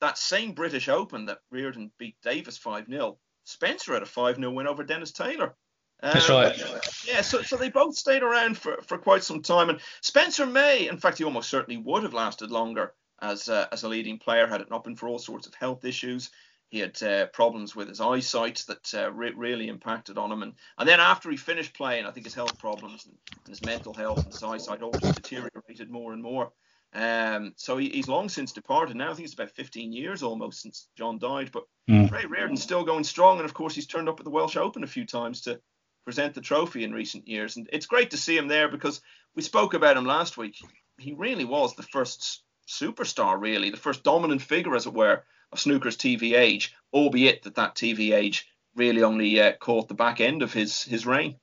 [0.00, 4.50] that same British Open that Reardon beat Davis 5 0, Spencer had a 5 0
[4.52, 5.54] win over Dennis Taylor.
[6.02, 6.58] Um, That's right.
[7.06, 10.88] Yeah, so so they both stayed around for, for quite some time, and Spencer may,
[10.88, 14.46] in fact, he almost certainly would have lasted longer as a, as a leading player,
[14.46, 16.30] had it not been for all sorts of health issues.
[16.68, 20.42] He had uh, problems with his eyesight that uh, re- really impacted on him.
[20.42, 23.64] And, and then after he finished playing, I think his health problems and, and his
[23.64, 26.52] mental health and his eyesight all just deteriorated more and more.
[26.92, 28.96] Um, so he, he's long since departed.
[28.96, 31.50] Now I think it's about 15 years almost since John died.
[31.52, 32.10] But mm.
[32.10, 34.82] Ray Reardon's still going strong, and of course he's turned up at the Welsh Open
[34.82, 35.60] a few times to
[36.04, 37.56] present the trophy in recent years.
[37.56, 39.02] And it's great to see him there because
[39.34, 40.56] we spoke about him last week.
[40.98, 45.60] He really was the first superstar, really, the first dominant figure, as it were, of
[45.60, 50.42] snooker's TV age, albeit that that TV age really only uh, caught the back end
[50.42, 51.36] of his his reign.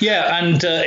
[0.00, 0.82] Yeah, and uh,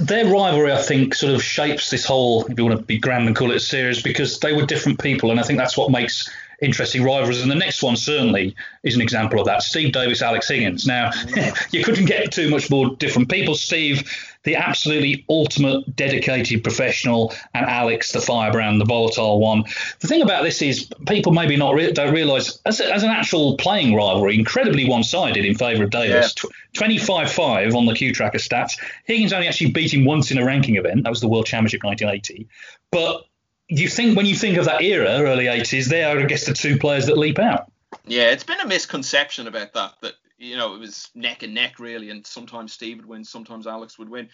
[0.00, 3.26] their rivalry, I think, sort of shapes this whole, if you want to be grand
[3.26, 5.90] and call it a series, because they were different people, and I think that's what
[5.90, 6.28] makes
[6.60, 7.42] interesting rivalries.
[7.42, 9.62] And the next one certainly is an example of that.
[9.62, 10.86] Steve Davis, Alex Higgins.
[10.86, 11.72] Now, mm.
[11.72, 13.54] you couldn't get too much more different people.
[13.54, 14.10] Steve,
[14.44, 19.64] the absolutely ultimate dedicated professional, and Alex, the firebrand, the volatile one.
[20.00, 23.10] The thing about this is people maybe not re- don't realise as, a, as an
[23.10, 26.34] actual playing rivalry, incredibly one-sided in favour of Davis.
[26.42, 26.50] Yeah.
[26.74, 28.78] 25-5 on the CueTracker stats.
[29.04, 31.02] Higgins only actually beat him once in a ranking event.
[31.02, 32.48] That was the World Championship 1980.
[32.92, 33.24] But
[33.70, 36.52] you think when you think of that era, early 80s, they are, I guess, the
[36.52, 37.70] two players that leap out.
[38.06, 39.94] Yeah, it's been a misconception about that.
[40.02, 43.66] That you know it was neck and neck really, and sometimes Steve would win, sometimes
[43.66, 44.28] Alex would win.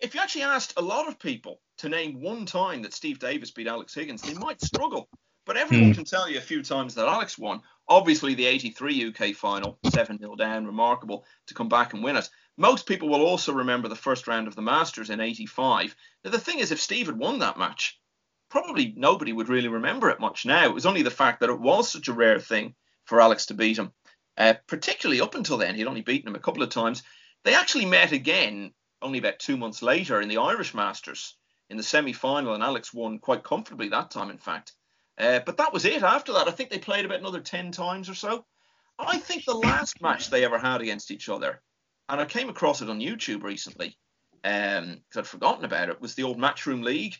[0.00, 3.50] If you actually asked a lot of people to name one time that Steve Davis
[3.50, 5.08] beat Alex Higgins, they might struggle.
[5.44, 5.94] But everyone mm.
[5.94, 7.62] can tell you a few times that Alex won.
[7.88, 12.30] Obviously, the 83 UK final, 7 0 down, remarkable to come back and win it.
[12.56, 15.96] Most people will also remember the first round of the Masters in 85.
[16.24, 18.00] Now, the thing is, if Steve had won that match,
[18.52, 20.66] probably nobody would really remember it much now.
[20.66, 22.74] It was only the fact that it was such a rare thing
[23.06, 23.92] for Alex to beat him.
[24.36, 27.02] Uh, particularly up until then, he'd only beaten him a couple of times.
[27.44, 31.34] They actually met again only about two months later in the Irish Masters
[31.70, 34.72] in the semi final, and Alex won quite comfortably that time, in fact.
[35.16, 36.02] Uh, but that was it.
[36.02, 38.44] After that, I think they played about another 10 times or so.
[38.98, 41.62] I think the last match they ever had against each other,
[42.10, 43.96] and I came across it on YouTube recently
[44.42, 47.16] because um, I'd forgotten about it, was the old Matchroom League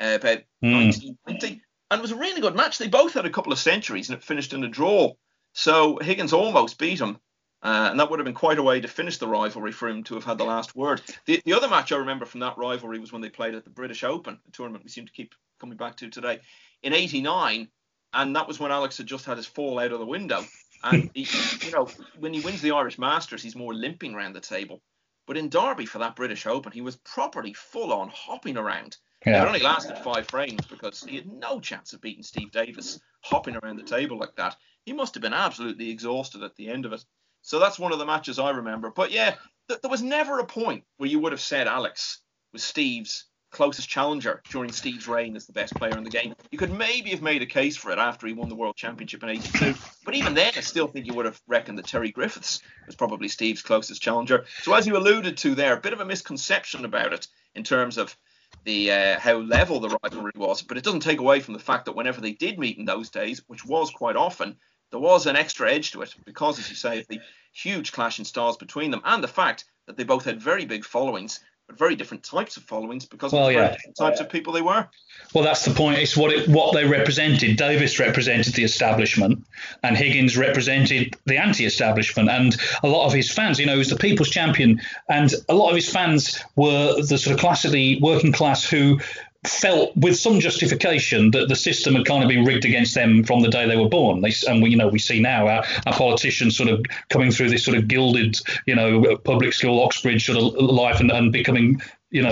[0.00, 0.86] uh, about mm.
[0.86, 1.62] 1990.
[1.90, 2.78] And it was a really good match.
[2.78, 5.12] They both had a couple of centuries and it finished in a draw.
[5.52, 7.18] So Higgins almost beat him.
[7.62, 10.02] Uh, and that would have been quite a way to finish the rivalry for him
[10.04, 11.02] to have had the last word.
[11.26, 13.70] The, the other match I remember from that rivalry was when they played at the
[13.70, 16.40] British Open, a tournament we seem to keep coming back to today,
[16.82, 17.68] in '89,
[18.14, 20.42] and that was when Alex had just had his fall out of the window.
[20.82, 21.28] And he,
[21.66, 21.86] you know,
[22.18, 24.80] when he wins the Irish Masters, he's more limping around the table.
[25.26, 28.96] But in Derby for that British Open, he was properly full on hopping around.
[29.24, 29.42] Yeah.
[29.42, 33.56] It only lasted five frames because he had no chance of beating Steve Davis hopping
[33.56, 34.56] around the table like that.
[34.86, 37.04] He must have been absolutely exhausted at the end of it.
[37.42, 38.90] So that's one of the matches I remember.
[38.90, 39.34] But yeah,
[39.68, 42.20] th- there was never a point where you would have said Alex
[42.52, 46.34] was Steve's closest challenger during Steve's reign as the best player in the game.
[46.50, 49.22] You could maybe have made a case for it after he won the World Championship
[49.22, 49.74] in 82.
[50.04, 53.28] But even then, I still think you would have reckoned that Terry Griffiths was probably
[53.28, 54.44] Steve's closest challenger.
[54.62, 57.98] So as you alluded to there, a bit of a misconception about it in terms
[57.98, 58.16] of
[58.64, 61.84] the uh, how level the rivalry was, but it doesn't take away from the fact
[61.86, 64.56] that whenever they did meet in those days, which was quite often,
[64.90, 67.20] there was an extra edge to it because, as you say, of the
[67.52, 70.84] huge clash in stars between them and the fact that they both had very big
[70.84, 73.70] followings but very different types of followings because well, of the yeah.
[73.70, 74.88] different types of people they were.
[75.32, 75.98] Well, that's the point.
[75.98, 77.56] It's what it, what they represented.
[77.56, 79.44] Davis represented the establishment,
[79.84, 82.28] and Higgins represented the anti-establishment.
[82.28, 85.54] And a lot of his fans, you know, he was the people's champion, and a
[85.54, 88.98] lot of his fans were the sort of classically working class who
[89.46, 93.40] felt with some justification that the system had kind of been rigged against them from
[93.40, 94.20] the day they were born.
[94.20, 97.48] They, and we, you know, we see now our, our politicians sort of coming through
[97.48, 101.80] this sort of gilded, you know, public school Oxbridge sort of life and, and becoming
[102.10, 102.30] you know,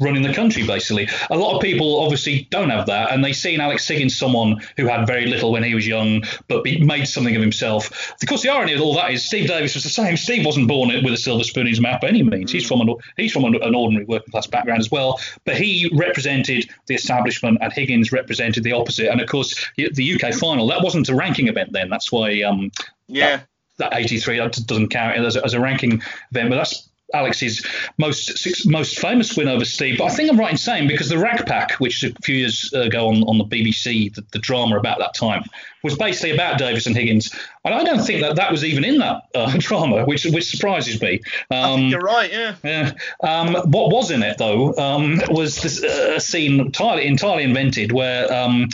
[0.00, 1.08] running the country basically.
[1.30, 4.60] A lot of people obviously don't have that, and they see in Alex Higgins someone
[4.76, 8.12] who had very little when he was young, but made something of himself.
[8.20, 10.16] Of course, the irony of all that is Steve Davis was the same.
[10.16, 12.50] Steve wasn't born with a silver spoon in his mouth by any means.
[12.50, 16.70] He's from an he's from an ordinary working class background as well, but he represented
[16.86, 19.08] the establishment, and Higgins represented the opposite.
[19.10, 21.90] And of course, the UK final that wasn't a ranking event then.
[21.90, 22.70] That's why um,
[23.08, 23.36] yeah.
[23.36, 23.46] That,
[23.78, 27.64] that 83 that doesn't count as a, as a ranking event, but that's Alex's
[27.96, 29.98] most most famous win over Steve.
[29.98, 32.70] But I think I'm right in saying because the Rack Pack, which a few years
[32.74, 35.44] ago on, on the BBC, the, the drama about that time
[35.82, 38.98] was basically about Davis and Higgins, and I don't think that that was even in
[38.98, 41.20] that uh, drama, which which surprises me.
[41.50, 42.56] Um, you're right, yeah.
[42.62, 42.92] Yeah.
[43.22, 47.92] Um, what was in it though um, was this, uh, a scene entirely entirely invented
[47.92, 48.68] where um,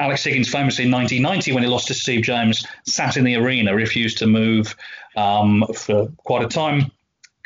[0.00, 3.74] Alex Higgins famously in 1990 when he lost to Steve James sat in the arena,
[3.74, 4.74] refused to move
[5.16, 6.90] um, for quite a time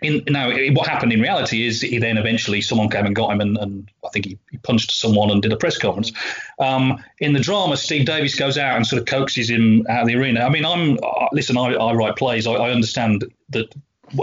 [0.04, 3.40] in, now, what happened in reality is he then eventually someone came and got him,
[3.40, 6.12] and, and I think he, he, punched someone and did a press conference.
[6.58, 10.06] Um, in the drama, Steve Davis goes out and sort of coaxes him out of
[10.08, 10.40] the arena.
[10.40, 12.46] I mean, I'm uh, listen, I, I write plays.
[12.46, 13.74] I, I understand that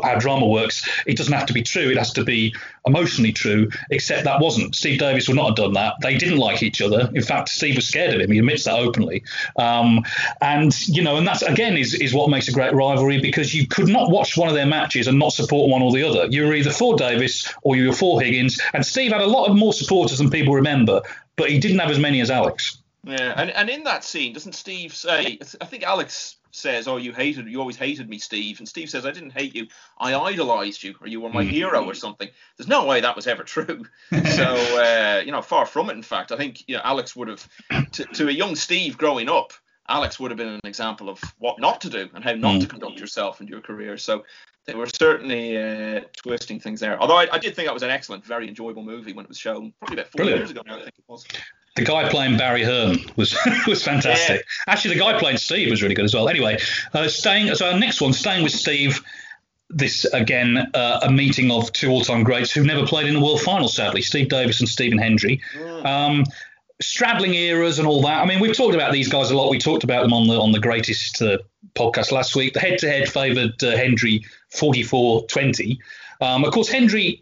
[0.03, 1.89] how drama works, it doesn't have to be true.
[1.89, 4.75] It has to be emotionally true, except that wasn't.
[4.75, 5.95] Steve Davis would not have done that.
[6.01, 7.09] They didn't like each other.
[7.13, 8.31] In fact, Steve was scared of him.
[8.31, 9.23] He admits that openly.
[9.57, 10.03] Um,
[10.41, 13.67] and, you know, and that's, again, is, is what makes a great rivalry because you
[13.67, 16.25] could not watch one of their matches and not support one or the other.
[16.27, 18.59] You were either for Davis or you were for Higgins.
[18.73, 21.01] And Steve had a lot of more supporters than people remember,
[21.35, 22.77] but he didn't have as many as Alex.
[23.03, 27.13] Yeah, and, and in that scene, doesn't Steve say, I think Alex says, "Oh, you
[27.13, 30.83] hated, you always hated me, Steve," and Steve says, "I didn't hate you, I idolized
[30.83, 31.51] you, or you were my mm-hmm.
[31.51, 33.85] hero, or something." There's no way that was ever true.
[34.11, 34.45] so,
[34.79, 35.93] uh, you know, far from it.
[35.93, 37.47] In fact, I think you know Alex would have,
[37.91, 39.53] to, to a young Steve growing up,
[39.87, 42.61] Alex would have been an example of what not to do and how not mm.
[42.61, 43.97] to conduct yourself in your career.
[43.97, 44.23] So
[44.65, 46.99] they were certainly uh, twisting things there.
[46.99, 49.37] Although I, I, did think that was an excellent, very enjoyable movie when it was
[49.37, 50.39] shown, probably about four Brilliant.
[50.39, 51.25] years ago now, I think it was.
[51.75, 54.37] The guy playing Barry Hearn was was fantastic.
[54.37, 54.73] Yeah.
[54.73, 56.27] Actually, the guy playing Steve was really good as well.
[56.27, 56.57] Anyway,
[56.93, 59.01] uh, staying so our next one, staying with Steve.
[59.73, 63.39] This again, uh, a meeting of two all-time greats who never played in the World
[63.39, 64.01] Final, sadly.
[64.01, 65.41] Steve Davis and Stephen Hendry.
[65.55, 65.85] Mm.
[65.85, 66.25] Um,
[66.81, 68.21] straddling eras and all that.
[68.21, 69.49] I mean, we've talked about these guys a lot.
[69.49, 71.37] We talked about them on the on the greatest uh,
[71.75, 72.53] podcast last week.
[72.53, 75.77] The head-to-head favoured uh, Hendry 44-20.
[76.19, 77.21] Um, of course, Hendry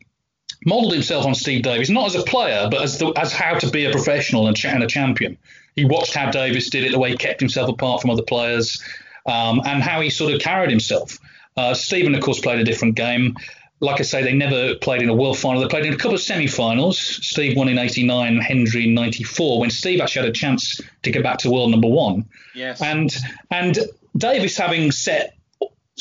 [0.65, 3.69] modelled himself on Steve Davis, not as a player, but as the, as how to
[3.69, 5.37] be a professional and, and, a champion.
[5.75, 8.81] He watched how Davis did it, the way he kept himself apart from other players,
[9.25, 11.17] um, and how he sort of carried himself.
[11.55, 13.35] Uh, Stephen, of course, played a different game.
[13.81, 15.61] Like I say, they never played in a world final.
[15.61, 16.99] They played in a couple of semi-finals.
[16.99, 21.23] Steve won in '89, Hendry in '94, when Steve actually had a chance to get
[21.23, 22.25] back to world number one.
[22.53, 22.81] Yes.
[22.81, 23.15] And
[23.51, 23.77] and
[24.17, 25.37] Davis, having set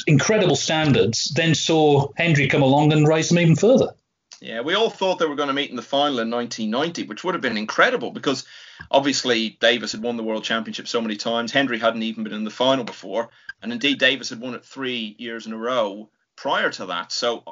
[0.08, 3.94] incredible standards, then saw Hendry come along and raise them even further.
[4.40, 7.24] Yeah, we all thought they were going to meet in the final in 1990, which
[7.24, 8.44] would have been incredible because
[8.90, 11.50] obviously Davis had won the World Championship so many times.
[11.50, 13.30] Hendry hadn't even been in the final before,
[13.62, 17.10] and indeed Davis had won it three years in a row prior to that.
[17.10, 17.42] So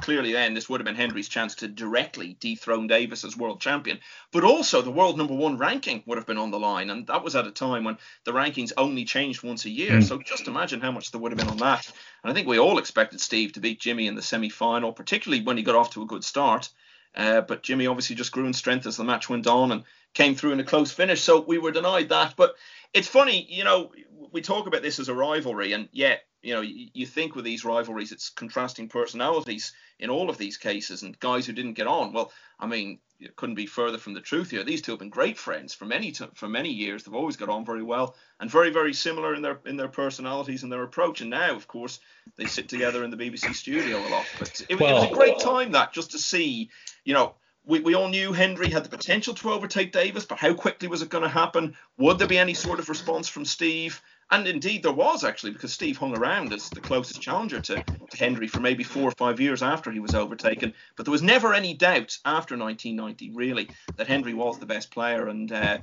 [0.00, 3.98] clearly then this would have been Hendry's chance to directly dethrone Davis as world champion.
[4.32, 7.22] But also the world number one ranking would have been on the line, and that
[7.22, 9.98] was at a time when the rankings only changed once a year.
[9.98, 10.04] Mm.
[10.04, 11.90] So just imagine how much there would have been on that.
[12.22, 15.56] And I think we all expected Steve to beat Jimmy in the semi-final, particularly when
[15.56, 16.70] he got off to a good start.
[17.14, 20.34] Uh, but Jimmy obviously just grew in strength as the match went on and came
[20.34, 21.20] through in a close finish.
[21.20, 22.34] So we were denied that.
[22.36, 22.54] But
[22.94, 23.92] it's funny, you know,
[24.32, 27.44] we talk about this as a rivalry, and yet you know, you, you, think with
[27.44, 31.86] these rivalries, it's contrasting personalities in all of these cases and guys who didn't get
[31.86, 32.12] on.
[32.12, 34.64] Well, I mean, it couldn't be further from the truth here.
[34.64, 37.04] These two have been great friends for many t- for many years.
[37.04, 40.64] They've always got on very well and very very similar in their in their personalities
[40.64, 41.20] and their approach.
[41.20, 42.00] And now, of course,
[42.36, 44.26] they sit together in the BBC studio a lot.
[44.38, 46.70] But it, well, it was a great time that just to see,
[47.04, 50.52] you know, we, we all knew Hendry had the potential to overtake Davis, but how
[50.54, 51.76] quickly was it going to happen?
[51.98, 54.02] Would there be any sort of response from Steve?
[54.30, 58.16] And indeed, there was actually, because Steve hung around as the closest challenger to, to
[58.16, 60.72] Hendry for maybe four or five years after he was overtaken.
[60.96, 65.28] But there was never any doubt after 1990, really, that Hendry was the best player.
[65.28, 65.78] And uh,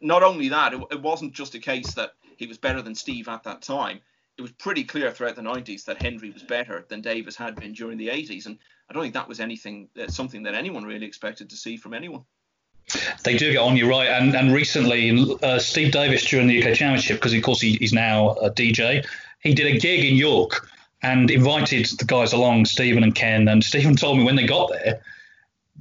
[0.00, 3.28] not only that, it, it wasn't just a case that he was better than Steve
[3.28, 4.00] at that time.
[4.36, 7.72] It was pretty clear throughout the 90s that Hendry was better than Davis had been
[7.72, 8.46] during the 80s.
[8.46, 11.76] And I don't think that was anything, uh, something that anyone really expected to see
[11.76, 12.24] from anyone.
[13.24, 14.08] They do get on, you're right.
[14.08, 17.92] And and recently, uh, Steve Davis during the UK Championship, because of course he, he's
[17.92, 19.06] now a DJ,
[19.40, 20.68] he did a gig in York
[21.02, 23.48] and invited the guys along, Stephen and Ken.
[23.48, 25.00] And Stephen told me when they got there,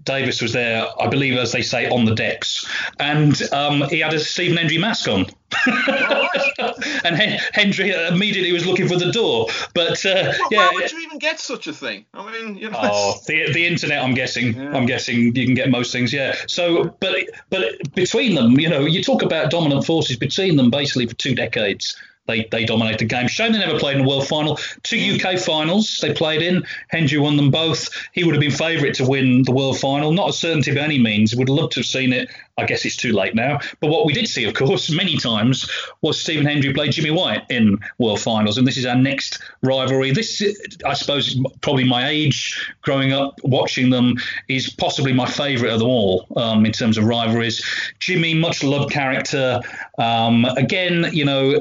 [0.03, 2.65] Davis was there, I believe, as they say, on the decks,
[2.99, 5.25] and um, he had a Stephen Hendry mask on.
[7.03, 7.15] and
[7.53, 9.47] Hendry immediately was looking for the door.
[9.73, 12.05] But uh, well, yeah, why would you even get such a thing?
[12.13, 12.79] I mean, you know.
[12.81, 14.03] Oh, the, the internet.
[14.03, 14.55] I'm guessing.
[14.55, 14.75] Yeah.
[14.75, 16.11] I'm guessing you can get most things.
[16.11, 16.35] Yeah.
[16.47, 17.15] So, but
[17.49, 21.33] but between them, you know, you talk about dominant forces between them basically for two
[21.33, 21.97] decades.
[22.27, 23.27] They, they dominate the game.
[23.27, 24.59] Shame they never played in a world final.
[24.83, 26.63] Two UK finals they played in.
[26.89, 27.89] Hendry won them both.
[28.11, 30.11] He would have been favourite to win the world final.
[30.11, 31.35] Not a certainty by any means.
[31.35, 32.29] Would love to have seen it.
[32.59, 33.59] I guess it's too late now.
[33.79, 35.69] But what we did see, of course, many times
[36.01, 38.57] was Stephen Hendry play Jimmy White in world finals.
[38.57, 40.11] And this is our next rivalry.
[40.11, 40.43] This,
[40.83, 44.15] I suppose, probably my age growing up watching them
[44.47, 47.63] is possibly my favourite of them all um, in terms of rivalries.
[47.99, 49.59] Jimmy, much loved character.
[49.99, 51.59] Um, again, you know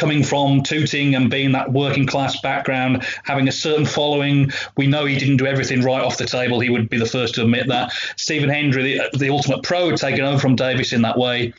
[0.00, 4.50] coming from Tooting and being that working class background, having a certain following.
[4.76, 6.58] We know he didn't do everything right off the table.
[6.58, 7.92] He would be the first to admit that.
[8.16, 11.52] Stephen Hendry, the, the ultimate pro, had taken over from Davis in that way.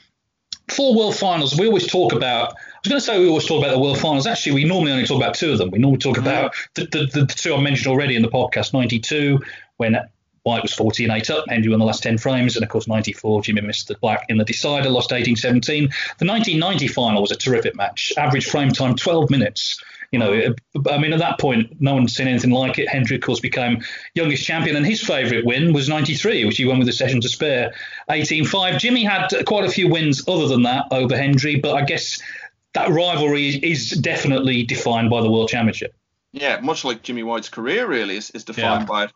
[0.71, 2.53] Four world finals, we always talk about.
[2.53, 4.25] I was going to say we always talk about the world finals.
[4.25, 5.69] Actually, we normally only talk about two of them.
[5.69, 6.27] We normally talk mm-hmm.
[6.27, 9.39] about the, the, the two I mentioned already in the podcast 92,
[9.77, 9.97] when
[10.43, 13.43] White was 14 8 up, Hendry won the last 10 frames, and of course 94,
[13.43, 15.83] Jimmy missed the black in the decider, lost 18 17.
[16.17, 19.81] The 1990 final was a terrific match, average frame time 12 minutes.
[20.11, 20.53] You know,
[20.89, 22.89] I mean, at that point, no one's seen anything like it.
[22.89, 23.81] Hendry, of course, became
[24.13, 27.29] youngest champion, and his favourite win was 93, which he won with a session to
[27.29, 27.73] spare
[28.09, 28.79] 18 5.
[28.79, 32.21] Jimmy had quite a few wins other than that over Hendry, but I guess
[32.73, 35.93] that rivalry is definitely defined by the World Championship.
[36.33, 38.85] Yeah, much like Jimmy White's career, really, is, is defined yeah.
[38.85, 39.11] by it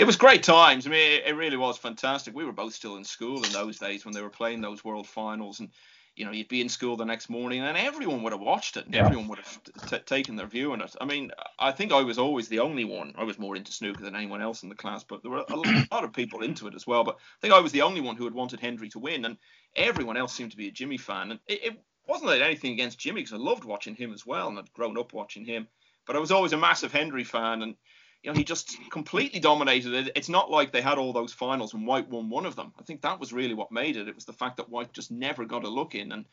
[0.00, 0.86] it was great times.
[0.86, 2.34] I mean, it, it, really was fantastic.
[2.34, 5.06] We were both still in school in those days when they were playing those World
[5.06, 5.68] Finals, and
[6.16, 8.86] you know, you'd be in school the next morning, and everyone would have watched it.
[8.86, 9.04] And yeah.
[9.04, 10.96] Everyone would have t- taken their view on it.
[11.00, 13.14] I mean, I think I was always the only one.
[13.16, 15.56] I was more into snooker than anyone else in the class, but there were a
[15.92, 17.04] lot of people into it as well.
[17.04, 19.36] But I think I was the only one who had wanted Hendry to win, and
[19.76, 21.30] everyone else seemed to be a Jimmy fan.
[21.30, 24.48] And it, it wasn't it anything against Jimmy because I loved watching him as well
[24.48, 25.68] and I'd grown up watching him.
[26.06, 27.76] But I was always a massive Hendry fan and
[28.22, 30.12] you know he just completely dominated it.
[30.14, 32.72] It's not like they had all those finals and White won one of them.
[32.78, 34.08] I think that was really what made it.
[34.08, 36.24] It was the fact that White just never got a look in and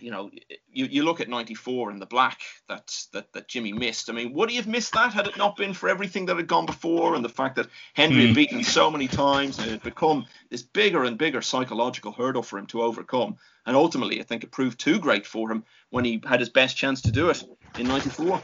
[0.00, 0.30] you know,
[0.72, 4.10] you, you look at 94 and the black that, that that Jimmy missed.
[4.10, 6.46] I mean, would he have missed that had it not been for everything that had
[6.46, 8.26] gone before and the fact that Hendry mm.
[8.28, 12.42] had beaten so many times and it had become this bigger and bigger psychological hurdle
[12.42, 13.36] for him to overcome.
[13.64, 16.76] And ultimately, I think it proved too great for him when he had his best
[16.76, 17.42] chance to do it
[17.78, 18.42] in 94.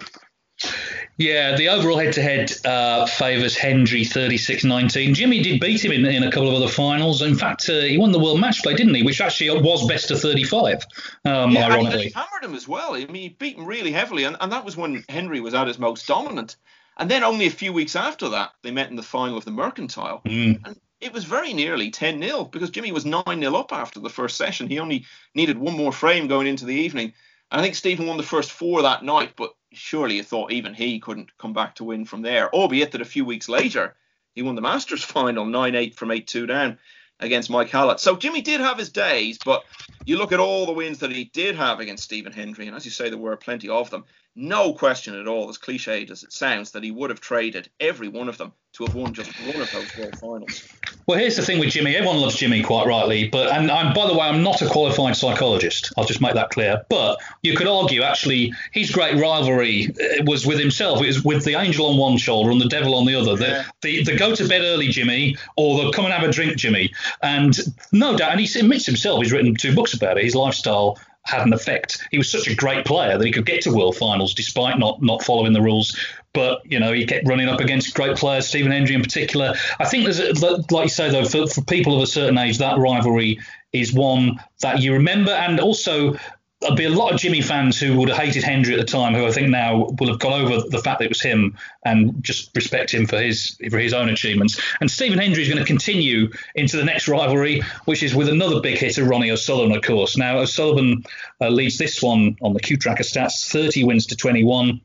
[1.16, 5.14] Yeah, the overall head-to-head uh, favours Hendry 36-19.
[5.14, 7.22] Jimmy did beat him in, in a couple of other finals.
[7.22, 9.02] In fact, uh, he won the World Match Play, didn't he?
[9.02, 10.86] Which actually was best of 35,
[11.24, 12.04] um, yeah, ironically.
[12.04, 12.94] he hammered him as well.
[12.94, 15.66] I mean, he beat him really heavily, and, and that was when Hendry was at
[15.66, 16.56] his most dominant.
[16.98, 19.50] And then only a few weeks after that, they met in the final of the
[19.50, 20.20] Mercantile.
[20.24, 20.60] Mm.
[20.64, 24.10] And it was very nearly 10 0 because Jimmy was 9 0 up after the
[24.10, 24.68] first session.
[24.68, 27.12] He only needed one more frame going into the evening.
[27.50, 30.74] And I think Stephen won the first four that night, but surely you thought even
[30.74, 33.94] he couldn't come back to win from there, albeit that a few weeks later
[34.34, 36.78] he won the Masters final 9 8 from 8 2 down
[37.20, 38.00] against Mike Hallett.
[38.00, 39.64] So Jimmy did have his days, but
[40.04, 42.84] you look at all the wins that he did have against Stephen Hendry, and as
[42.84, 44.04] you say, there were plenty of them.
[44.40, 48.06] No question at all, as cliched as it sounds, that he would have traded every
[48.06, 50.68] one of them to have won just one of those World Finals.
[51.08, 51.96] Well, here's the thing with Jimmy.
[51.96, 55.16] Everyone loves Jimmy quite rightly, but and I'm, by the way, I'm not a qualified
[55.16, 55.92] psychologist.
[55.96, 56.84] I'll just make that clear.
[56.88, 61.02] But you could argue actually his great rivalry uh, was with himself.
[61.02, 63.32] It was with the angel on one shoulder and the devil on the other.
[63.32, 63.64] Yeah.
[63.80, 66.56] The, the, the go to bed early Jimmy or the come and have a drink
[66.56, 66.92] Jimmy.
[67.22, 67.58] And
[67.90, 69.20] no doubt, and he admits himself.
[69.20, 70.22] He's written two books about it.
[70.22, 70.96] His lifestyle
[71.28, 72.02] had an effect.
[72.10, 75.02] He was such a great player that he could get to world finals despite not
[75.02, 75.96] not following the rules.
[76.32, 79.54] But you know, he kept running up against great players, Stephen Hendry in particular.
[79.78, 82.58] I think there's, a, like you say though, for, for people of a certain age,
[82.58, 83.38] that rivalry
[83.72, 86.16] is one that you remember, and also
[86.60, 89.14] there'll be a lot of Jimmy fans who would have hated Hendry at the time,
[89.14, 92.22] who I think now will have got over the fact that it was him and
[92.22, 94.60] just respect him for his for his own achievements.
[94.80, 98.60] And Stephen Hendry is going to continue into the next rivalry, which is with another
[98.60, 100.16] big hitter, Ronnie O'Sullivan, of course.
[100.16, 101.04] Now O'Sullivan
[101.40, 104.80] uh, leads this one on the CueTracker stats, 30 wins to 21.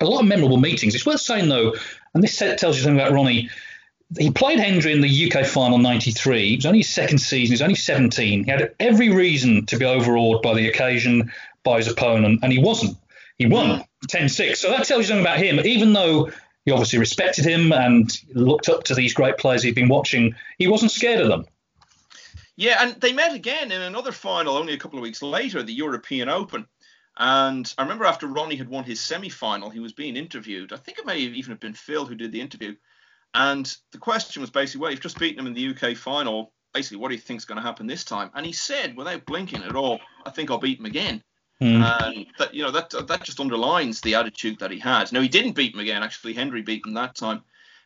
[0.00, 0.94] A lot of memorable meetings.
[0.96, 1.74] It's worth saying though,
[2.14, 3.48] and this tells you something about Ronnie
[4.18, 6.54] he played Hendry in the UK final 93.
[6.54, 7.46] It was only his second season.
[7.46, 8.44] He was only 17.
[8.44, 11.32] He had every reason to be overawed by the occasion,
[11.64, 12.96] by his opponent, and he wasn't.
[13.38, 14.60] He won 10 6.
[14.60, 15.60] So that tells you something about him.
[15.60, 16.30] Even though
[16.64, 20.68] he obviously respected him and looked up to these great players he'd been watching, he
[20.68, 21.46] wasn't scared of them.
[22.56, 25.72] Yeah, and they met again in another final only a couple of weeks later, the
[25.72, 26.66] European Open.
[27.16, 30.72] And I remember after Ronnie had won his semi final, he was being interviewed.
[30.72, 32.76] I think it may even have been Phil who did the interview.
[33.34, 36.52] And the question was basically, well, you've just beaten him in the UK final.
[36.74, 38.30] Basically, what do you think is going to happen this time?
[38.34, 41.22] And he said, without blinking at all, I think I'll beat him again.
[41.60, 41.82] Mm.
[41.82, 45.12] And that you know that that just underlines the attitude that he had.
[45.12, 46.02] Now he didn't beat him again.
[46.02, 47.42] Actually, Hendry beat him that time.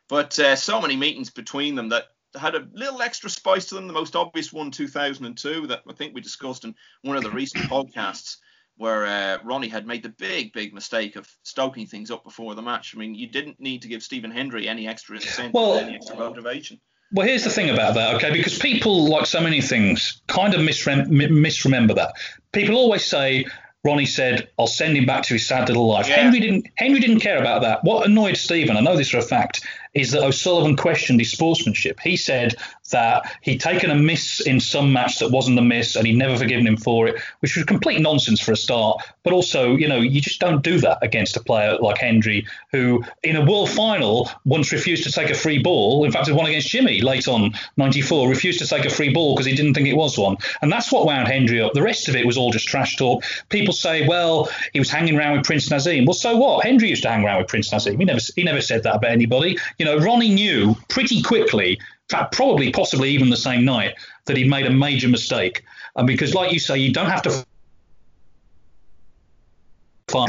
[0.09, 2.05] But uh, so many meetings between them that
[2.39, 3.87] had a little extra spice to them.
[3.87, 7.65] The most obvious one, 2002, that I think we discussed in one of the recent
[7.65, 8.39] podcasts
[8.77, 12.63] where uh, Ronnie had made the big, big mistake of stoking things up before the
[12.63, 12.95] match.
[12.95, 16.17] I mean, you didn't need to give Stephen Hendry any extra incentive, well, any extra
[16.17, 16.81] motivation.
[17.13, 18.33] Well, here's the thing about that, okay?
[18.33, 22.15] Because people, like so many things, kind of misrem- misremember that.
[22.53, 23.47] People always say,
[23.85, 26.17] Ronnie said, "I'll send him back to his sad little life." Yeah.
[26.17, 26.67] Hendry didn't.
[26.77, 27.85] Hendry didn't care about that.
[27.85, 29.65] What annoyed Stephen, I know this for a fact,
[29.97, 31.99] is that O'Sullivan questioned his sportsmanship.
[32.01, 32.55] He said
[32.91, 36.37] that he'd taken a miss in some match that wasn't a miss and he'd never
[36.37, 39.03] forgiven him for it, which was complete nonsense for a start.
[39.23, 43.03] But also, you know, you just don't do that against a player like Hendry, who
[43.23, 46.05] in a world final once refused to take a free ball.
[46.05, 49.35] In fact, it won against Jimmy late on 94, refused to take a free ball
[49.35, 50.37] because he didn't think it was one.
[50.63, 51.73] And that's what wound Hendry up.
[51.73, 53.25] The rest of it was all just trash talk.
[53.49, 56.07] People say, well, he was hanging around with Prince Naseem.
[56.07, 56.65] Well, so what?
[56.65, 57.99] Hendry used to hang around with Prince Naseem.
[57.99, 59.59] He never, he never said that about anybody.
[59.79, 61.79] You know, Ronnie knew pretty quickly,
[62.09, 63.95] probably, possibly even the same night,
[64.27, 65.65] that he'd made a major mistake.
[65.97, 67.47] And because, like you say, you don't have to.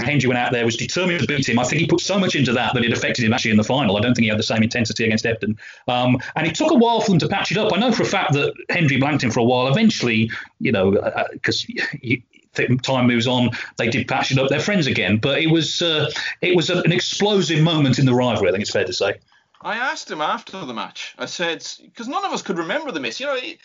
[0.03, 1.59] Hendry went out there, was determined to beat him.
[1.59, 3.63] I think he put so much into that that it affected him actually in the
[3.63, 3.95] final.
[3.95, 5.57] I don't think he had the same intensity against Ebdon.
[5.87, 7.71] Um, and it took a while for them to patch it up.
[7.71, 9.67] I know for a fact that Hendry blanked him for a while.
[9.67, 10.29] Eventually,
[10.59, 10.91] you know,
[11.31, 14.49] because uh, uh time moves on, they did patch it up.
[14.49, 15.17] They're friends again.
[15.17, 18.49] But it was uh, it was an explosive moment in the rivalry.
[18.49, 19.19] I think it's fair to say.
[19.61, 21.15] I asked him after the match.
[21.17, 23.19] I said because none of us could remember the miss.
[23.19, 23.57] You know, he,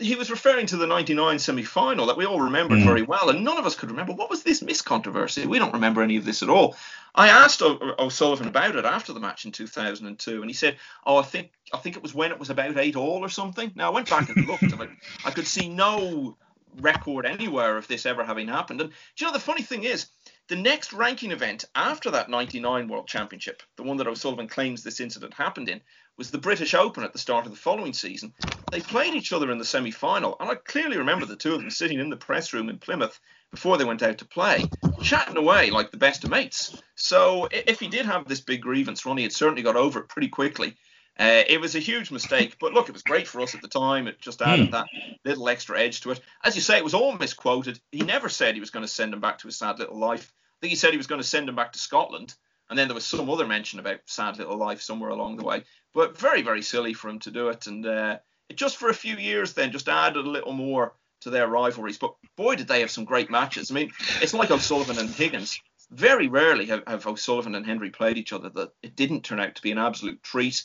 [0.00, 2.84] he was referring to the '99 semi-final that we all remembered mm.
[2.84, 5.46] very well, and none of us could remember what was this miss controversy.
[5.46, 6.76] We don't remember any of this at all.
[7.14, 11.18] I asked o- O'Sullivan about it after the match in 2002, and he said, "Oh,
[11.18, 13.90] I think I think it was when it was about eight all or something." Now
[13.90, 14.88] I went back and looked, and I,
[15.24, 16.36] I could see no
[16.80, 18.80] record anywhere of this ever having happened.
[18.80, 20.06] And do you know, the funny thing is,
[20.48, 25.00] the next ranking event after that 99 World Championship, the one that O'Sullivan claims this
[25.00, 25.80] incident happened in,
[26.16, 28.32] was the British Open at the start of the following season.
[28.70, 31.60] They played each other in the semi final, and I clearly remember the two of
[31.60, 33.18] them sitting in the press room in Plymouth
[33.50, 34.64] before they went out to play,
[35.02, 36.82] chatting away like the best of mates.
[36.94, 40.28] So if he did have this big grievance, Ronnie had certainly got over it pretty
[40.28, 40.76] quickly.
[41.18, 43.68] Uh, it was a huge mistake, but look, it was great for us at the
[43.68, 44.08] time.
[44.08, 44.72] It just added mm.
[44.72, 44.86] that
[45.24, 46.20] little extra edge to it.
[46.42, 47.78] As you say, it was all misquoted.
[47.92, 50.32] He never said he was going to send him back to his sad little life.
[50.32, 52.34] I think he said he was going to send him back to Scotland,
[52.68, 55.64] and then there was some other mention about sad little life somewhere along the way.
[55.92, 58.94] But very, very silly for him to do it, and uh, it just for a
[58.94, 61.98] few years then just added a little more to their rivalries.
[61.98, 63.70] But boy, did they have some great matches.
[63.70, 65.60] I mean, it's like O'Sullivan and Higgins.
[65.90, 69.54] Very rarely have, have O'Sullivan and Hendry played each other that it didn't turn out
[69.54, 70.64] to be an absolute treat.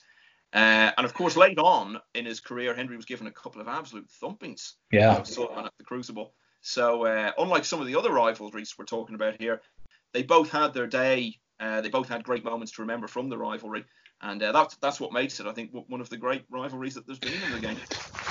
[0.54, 3.68] Uh, and of course, late on in his career, Hendry was given a couple of
[3.68, 4.74] absolute thumpings.
[4.92, 5.18] Yeah.
[5.18, 6.34] At the Crucible.
[6.62, 9.62] So, uh, unlike some of the other rivalries we're talking about here,
[10.14, 11.36] they both had their day.
[11.60, 13.86] Uh, they both had great moments to remember from the rivalry
[14.22, 17.06] and uh, that's that's what makes it, I think, one of the great rivalries that
[17.06, 17.78] there's been in the game.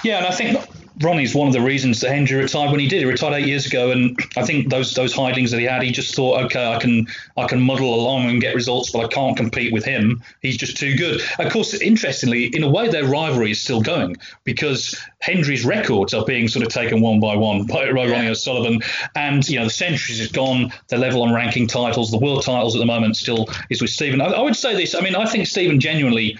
[0.04, 0.68] Yeah, and I think
[1.00, 3.00] Ronnie's one of the reasons that Hendry retired when he did.
[3.00, 5.92] He retired eight years ago, and I think those those hidings that he had, he
[5.92, 9.36] just thought, okay, I can I can muddle along and get results, but I can't
[9.36, 10.22] compete with him.
[10.42, 11.22] He's just too good.
[11.38, 16.24] Of course, interestingly, in a way, their rivalry is still going because Hendry's records are
[16.24, 18.28] being sort of taken one by one by Ronnie.
[18.28, 18.80] O'Sullivan,
[19.14, 20.72] and you know the centuries is gone.
[20.88, 24.20] The level on ranking titles, the world titles at the moment still is with Stephen.
[24.20, 24.94] I, I would say this.
[24.94, 26.38] I mean, I think Stephen genuinely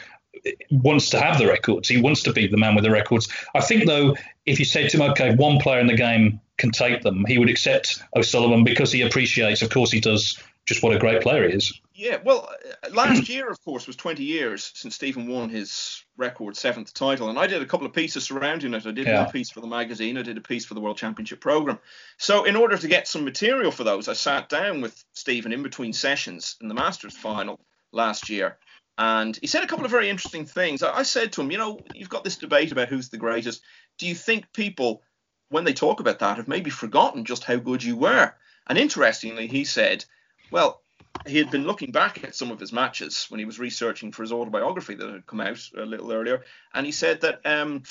[0.70, 1.88] wants to have the records.
[1.88, 3.28] He wants to be the man with the records.
[3.54, 4.16] I think, though,
[4.46, 7.38] if you said to him, okay, one player in the game can take them, he
[7.38, 11.48] would accept O'Sullivan because he appreciates, of course, he does, just what a great player
[11.48, 11.80] he is.
[11.94, 12.48] Yeah, well,
[12.84, 17.28] uh, last year, of course, was 20 years since Stephen won his record seventh title,
[17.28, 18.86] and I did a couple of pieces surrounding it.
[18.86, 19.26] I did yeah.
[19.26, 21.80] a piece for the magazine, I did a piece for the World Championship program.
[22.16, 25.64] So, in order to get some material for those, I sat down with Stephen in
[25.64, 27.58] between sessions in the Masters final
[27.90, 28.58] last year
[28.98, 30.82] and he said a couple of very interesting things.
[30.82, 33.62] I, said to him, you know, you've got this debate about who's the greatest.
[33.96, 35.02] Do you think people,
[35.50, 38.34] when they talk about that, have maybe forgotten just how good you were?
[38.66, 40.04] And interestingly, he said,
[40.50, 40.82] well,
[41.26, 44.22] he had been looking back at some of his matches when he was researching for
[44.22, 46.44] his autobiography that had come out a little earlier,
[46.74, 47.82] and he said that um,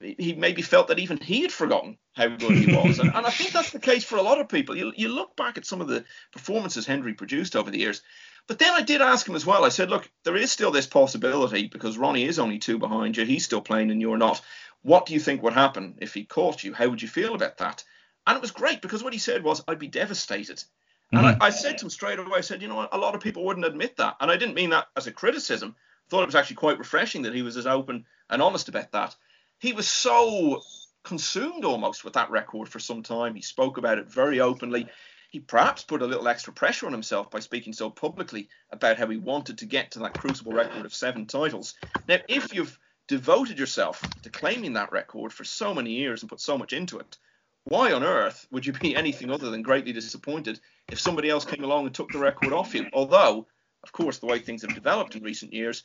[0.00, 2.98] he maybe felt that even he had forgotten how good he was.
[2.98, 4.76] and, and, I think that's the case for a lot of people.
[4.76, 8.02] You, you look back at some of the performances Hendry produced over the years,
[8.50, 9.64] but then I did ask him as well.
[9.64, 13.24] I said, look, there is still this possibility because Ronnie is only two behind you.
[13.24, 14.42] He's still playing and you're not.
[14.82, 16.74] What do you think would happen if he caught you?
[16.74, 17.84] How would you feel about that?
[18.26, 20.64] And it was great because what he said was, I'd be devastated.
[21.12, 21.40] And mm-hmm.
[21.40, 23.66] I, said to him straight away, I said, you know, a lot of people wouldn't
[23.66, 24.16] admit that.
[24.18, 25.76] And I didn't mean that as a criticism.
[25.78, 28.90] I thought it was actually quite refreshing that he was as open and honest about
[28.90, 29.14] that.
[29.60, 30.60] He was so
[31.04, 33.36] consumed almost with that record for some time.
[33.36, 34.88] He spoke about it very openly
[35.30, 39.06] he perhaps put a little extra pressure on himself by speaking so publicly about how
[39.06, 41.74] he wanted to get to that crucible record of seven titles.
[42.08, 42.76] Now, if you've
[43.06, 46.98] devoted yourself to claiming that record for so many years and put so much into
[46.98, 47.16] it,
[47.64, 50.58] why on earth would you be anything other than greatly disappointed
[50.88, 52.86] if somebody else came along and took the record off you?
[52.92, 53.46] Although,
[53.84, 55.84] of course, the way things have developed in recent years,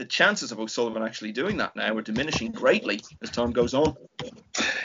[0.00, 3.94] the chances of O'Sullivan actually doing that now are diminishing greatly as time goes on.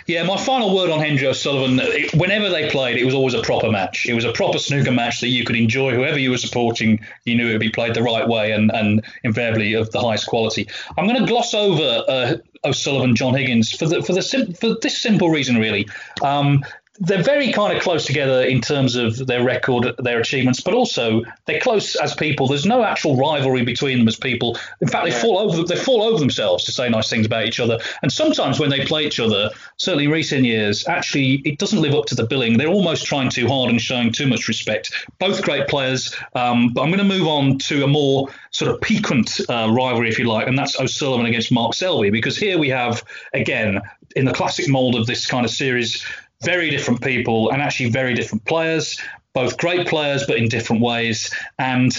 [0.07, 1.79] Yeah, my final word on Hendry O'Sullivan,
[2.19, 4.05] whenever they played, it was always a proper match.
[4.05, 5.95] It was a proper snooker match that you could enjoy.
[5.95, 9.05] Whoever you were supporting, you knew it would be played the right way and, and
[9.23, 10.67] invariably of the highest quality.
[10.97, 12.35] I'm going to gloss over uh,
[12.65, 15.87] O'Sullivan, John Higgins for the for the for this simple reason, really.
[16.23, 16.65] Um,
[16.99, 21.23] they're very kind of close together in terms of their record, their achievements, but also
[21.45, 22.47] they're close as people.
[22.47, 24.57] There's no actual rivalry between them as people.
[24.81, 25.21] In fact, they yeah.
[25.21, 27.79] fall over they fall over themselves to say nice things about each other.
[28.01, 31.93] And sometimes when they play each other, certainly in recent years, actually it doesn't live
[31.93, 32.57] up to the billing.
[32.57, 34.91] They're almost trying too hard and showing too much respect.
[35.19, 36.15] Both great players.
[36.33, 40.07] Um, but I'm going to move on to a more sort of piquant uh, rivalry,
[40.07, 43.81] if you like, and that's O'Sullivan against Mark Selby, because here we have again
[44.15, 46.05] in the classic mold of this kind of series
[46.43, 48.99] very different people and actually very different players,
[49.33, 51.33] both great players but in different ways.
[51.59, 51.97] And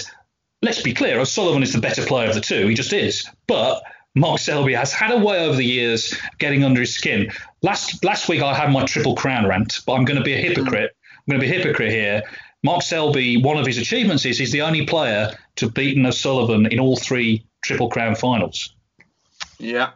[0.61, 2.67] let's be clear, O'Sullivan is the better player of the two.
[2.67, 3.29] He just is.
[3.47, 3.83] But
[4.15, 7.31] Mark Selby has had a way over the years getting under his skin.
[7.61, 10.41] Last last week I had my triple crown rant, but I'm going to be a
[10.41, 10.95] hypocrite.
[11.13, 12.23] I'm going to be a hypocrite here.
[12.63, 16.79] Mark Selby, one of his achievements is he's the only player to beaten O'Sullivan in
[16.79, 18.75] all three triple crown finals.
[19.59, 19.91] Yeah.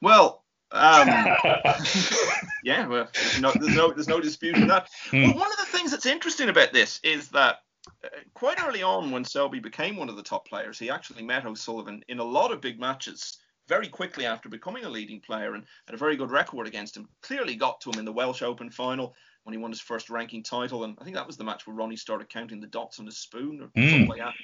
[0.00, 0.35] Well,
[0.72, 1.08] um,
[2.64, 3.08] yeah, well,
[3.40, 4.88] no, there's no there's no disputing that.
[5.10, 5.28] Mm.
[5.28, 7.58] Well, one of the things that's interesting about this is that
[8.04, 11.46] uh, quite early on, when Selby became one of the top players, he actually met
[11.46, 13.38] O'Sullivan in a lot of big matches
[13.68, 17.08] very quickly after becoming a leading player and had a very good record against him.
[17.22, 19.14] Clearly got to him in the Welsh Open final
[19.44, 21.76] when he won his first ranking title, and I think that was the match where
[21.76, 23.90] Ronnie started counting the dots on his spoon or mm.
[23.90, 24.34] something like that.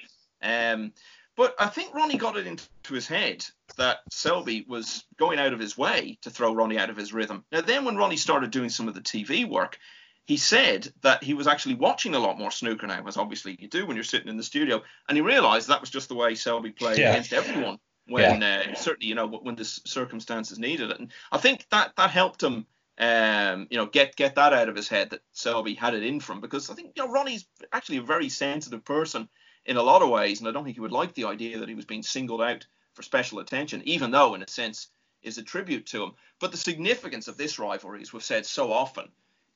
[0.42, 0.92] Um,
[1.36, 3.44] but I think Ronnie got it into his head
[3.76, 7.44] that Selby was going out of his way to throw Ronnie out of his rhythm.
[7.50, 9.78] Now, then when Ronnie started doing some of the TV work,
[10.26, 13.68] he said that he was actually watching a lot more snooker now, as obviously you
[13.68, 16.34] do when you're sitting in the studio, and he realised that was just the way
[16.34, 17.10] Selby played yeah.
[17.10, 18.64] against everyone when yeah.
[18.70, 22.42] uh, certainly you know when the circumstances needed it, and I think that that helped
[22.42, 22.66] him.
[22.98, 26.20] Um, you know, get get that out of his head that Selby had it in
[26.20, 29.28] from because I think you know Ronnie's actually a very sensitive person
[29.66, 31.68] in a lot of ways, and I don't think he would like the idea that
[31.68, 34.88] he was being singled out for special attention, even though in a sense
[35.22, 36.12] is a tribute to him.
[36.40, 39.08] But the significance of this rivalry, as we've said so often,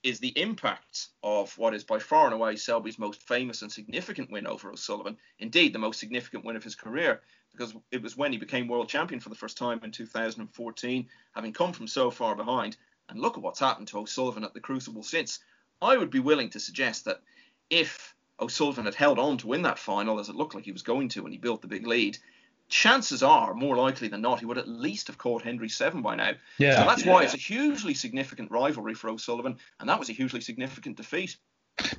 [0.02, 4.30] is the impact of what is by far and away Selby's most famous and significant
[4.30, 8.30] win over O'Sullivan, indeed the most significant win of his career, because it was when
[8.30, 12.36] he became world champion for the first time in 2014, having come from so far
[12.36, 12.76] behind.
[13.09, 15.38] And look at what's happened to O'Sullivan at the Crucible since.
[15.80, 17.20] I would be willing to suggest that
[17.70, 20.82] if O'Sullivan had held on to win that final, as it looked like he was
[20.82, 22.18] going to when he built the big lead,
[22.68, 26.16] chances are, more likely than not, he would at least have caught Hendry Seven by
[26.16, 26.32] now.
[26.59, 26.80] Yeah.
[26.80, 30.41] So that's why it's a hugely significant rivalry for O'Sullivan, and that was a hugely
[30.41, 31.37] significant defeat.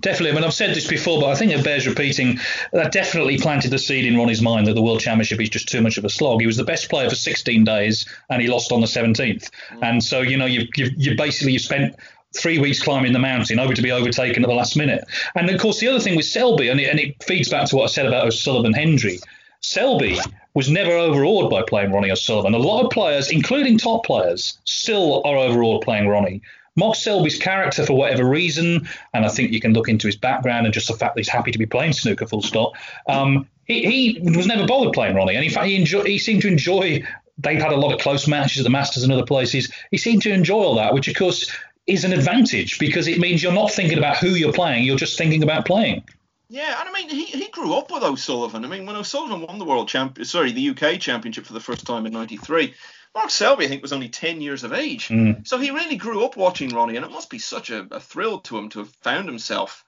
[0.01, 0.31] Definitely.
[0.31, 2.39] I mean, I've said this before, but I think it bears repeating.
[2.73, 5.81] That definitely planted the seed in Ronnie's mind that the World Championship is just too
[5.81, 6.41] much of a slog.
[6.41, 9.49] He was the best player for 16 days, and he lost on the 17th.
[9.69, 9.83] Mm.
[9.83, 11.95] And so, you know, you've, you've, you basically you spent
[12.38, 15.03] three weeks climbing the mountain, over to be overtaken at the last minute.
[15.35, 17.75] And of course, the other thing with Selby, and it, and it feeds back to
[17.75, 19.19] what I said about O'Sullivan Hendry.
[19.61, 20.19] Selby
[20.53, 22.53] was never overawed by playing Ronnie O'Sullivan.
[22.53, 26.41] A lot of players, including top players, still are overawed playing Ronnie.
[26.75, 30.65] Mark Selby's character, for whatever reason, and I think you can look into his background
[30.67, 32.73] and just the fact that he's happy to be playing snooker, full stop.
[33.07, 36.43] Um, he, he, was never bothered playing Ronnie, and in fact, he, enjoy, he seemed
[36.43, 37.03] to enjoy.
[37.39, 39.71] They've had a lot of close matches at the Masters and other places.
[39.89, 41.51] He seemed to enjoy all that, which of course
[41.88, 45.17] is an advantage because it means you're not thinking about who you're playing, you're just
[45.17, 46.03] thinking about playing.
[46.49, 48.63] Yeah, and I mean, he, he grew up with O'Sullivan.
[48.63, 51.85] I mean, when O'Sullivan won the world champ, sorry, the UK championship for the first
[51.85, 52.73] time in '93,
[53.17, 55.07] Mark Selby, I think, was only 10 years of age.
[55.07, 55.45] Mm.
[55.47, 58.39] So he really grew up watching Ronnie, and it must be such a, a thrill
[58.41, 59.83] to him to have found himself,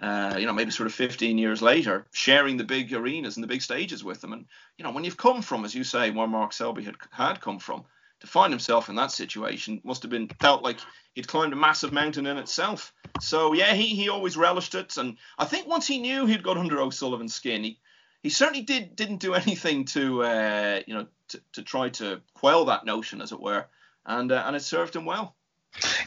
[0.00, 3.48] uh, you know, maybe sort of 15 years later, sharing the big arenas and the
[3.48, 4.34] big stages with them.
[4.34, 4.44] And,
[4.76, 7.58] you know, when you've come from, as you say, where Mark Selby had, had come
[7.58, 7.84] from,
[8.24, 10.78] to find himself in that situation must have been felt like
[11.14, 12.92] he'd climbed a massive mountain in itself.
[13.20, 16.58] So yeah, he he always relished it, and I think once he knew he'd got
[16.58, 17.78] under O'Sullivan's skin, he
[18.22, 22.66] he certainly did didn't do anything to uh, you know to, to try to quell
[22.66, 23.66] that notion, as it were,
[24.06, 25.36] and uh, and it served him well.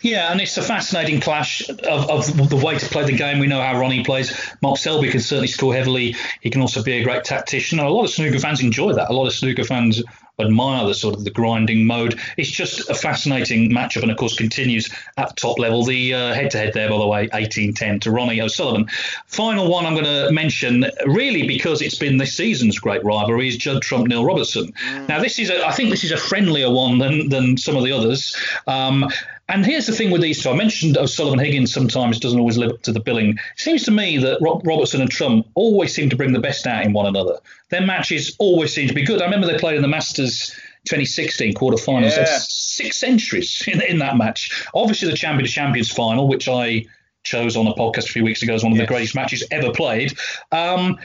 [0.01, 3.39] Yeah, and it's a fascinating clash of, of, the way to play the game.
[3.39, 4.33] We know how Ronnie plays.
[4.61, 6.15] Mark Selby can certainly score heavily.
[6.39, 7.79] He can also be a great tactician.
[7.79, 9.09] And a lot of snooker fans enjoy that.
[9.09, 10.01] A lot of snooker fans
[10.39, 12.19] admire the sort of the grinding mode.
[12.37, 15.83] It's just a fascinating matchup, and of course continues at top level.
[15.83, 18.87] The head to head there, by the way, 18-10 to Ronnie O'Sullivan.
[19.25, 23.57] Final one I'm going to mention, really because it's been this season's great rivalry, is
[23.57, 24.73] Judd Trump Neil Robertson.
[25.07, 27.83] Now this is, a, I think this is a friendlier one than than some of
[27.83, 28.35] the others.
[28.67, 29.09] Um,
[29.49, 30.49] and here's the thing with these two.
[30.49, 33.31] I mentioned O'Sullivan Higgins sometimes doesn't always live up to the billing.
[33.31, 36.85] It seems to me that Robertson and Trump always seem to bring the best out
[36.85, 37.37] in one another.
[37.69, 39.21] Their matches always seem to be good.
[39.21, 40.53] I remember they played in the Masters
[40.85, 42.17] 2016 quarterfinals.
[42.17, 42.25] Yeah.
[42.39, 44.65] six centuries in, in that match.
[44.73, 46.85] Obviously, the Champion of Champions final, which I
[47.23, 48.87] chose on a podcast a few weeks ago as one of yes.
[48.87, 50.17] the greatest matches ever played.
[50.51, 50.97] Um,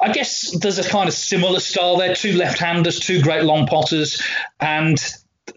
[0.00, 2.14] I guess there's a kind of similar style there.
[2.14, 4.22] Two left-handers, two great long potters,
[4.60, 5.02] and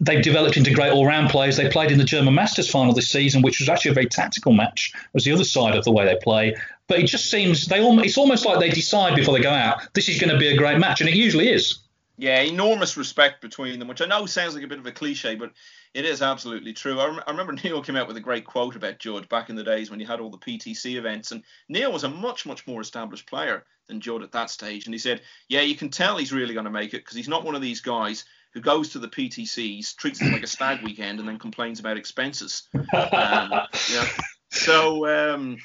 [0.00, 1.56] they've developed into great all-round players.
[1.56, 4.52] They played in the German Masters final this season, which was actually a very tactical
[4.52, 4.92] match.
[4.94, 6.54] It was the other side of the way they play.
[6.88, 9.92] But it just seems they almost, it's almost like they decide before they go out,
[9.94, 11.78] this is going to be a great match, and it usually is.
[12.18, 15.34] Yeah, enormous respect between them, which I know sounds like a bit of a cliche,
[15.34, 15.52] but
[15.92, 16.98] it is absolutely true.
[16.98, 19.56] I, rem- I remember Neil came out with a great quote about Judd back in
[19.56, 22.66] the days when he had all the PTC events, and Neil was a much, much
[22.66, 24.86] more established player than Judd at that stage.
[24.86, 27.28] And he said, Yeah, you can tell he's really going to make it because he's
[27.28, 28.24] not one of these guys
[28.56, 31.98] who goes to the PTCs, treats them like a stag weekend, and then complains about
[31.98, 32.66] expenses.
[32.74, 33.50] Um,
[33.92, 34.08] yeah.
[34.50, 35.58] So, um,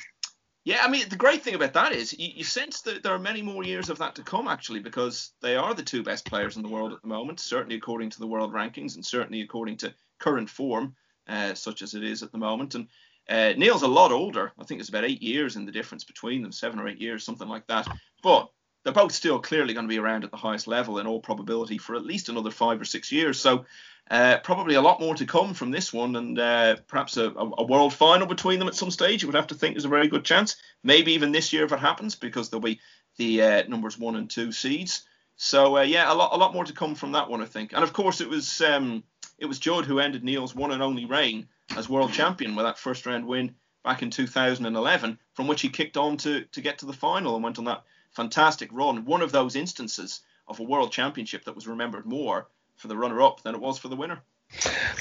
[0.65, 3.19] yeah, I mean, the great thing about that is you, you, sense that there are
[3.19, 6.57] many more years of that to come, actually, because they are the two best players
[6.57, 9.77] in the world at the moment, certainly according to the world rankings and certainly according
[9.77, 10.93] to current form,
[11.29, 12.75] uh, such as it is at the moment.
[12.75, 12.87] And
[13.29, 14.51] uh, Neil's a lot older.
[14.59, 17.23] I think it's about eight years in the difference between them, seven or eight years,
[17.23, 17.87] something like that.
[18.21, 18.49] But
[18.83, 21.77] they're both still clearly going to be around at the highest level in all probability
[21.77, 23.39] for at least another five or six years.
[23.39, 23.65] So
[24.09, 27.63] uh, probably a lot more to come from this one, and uh, perhaps a, a,
[27.63, 29.21] world final between them at some stage.
[29.21, 30.57] You would have to think there's a very good chance.
[30.83, 32.81] Maybe even this year if it happens, because there'll be
[33.17, 35.03] the uh, numbers one and two seeds.
[35.37, 37.71] So uh, yeah, a lot a lot more to come from that one, I think.
[37.73, 39.03] And of course, it was um,
[39.37, 42.77] it was Judd who ended Neil's one and only reign as world champion with that
[42.77, 46.85] first round win back in 2011, from which he kicked on to to get to
[46.85, 49.05] the final and went on that fantastic run.
[49.05, 53.21] One of those instances of a world championship that was remembered more for the runner
[53.21, 54.21] up than it was for the winner.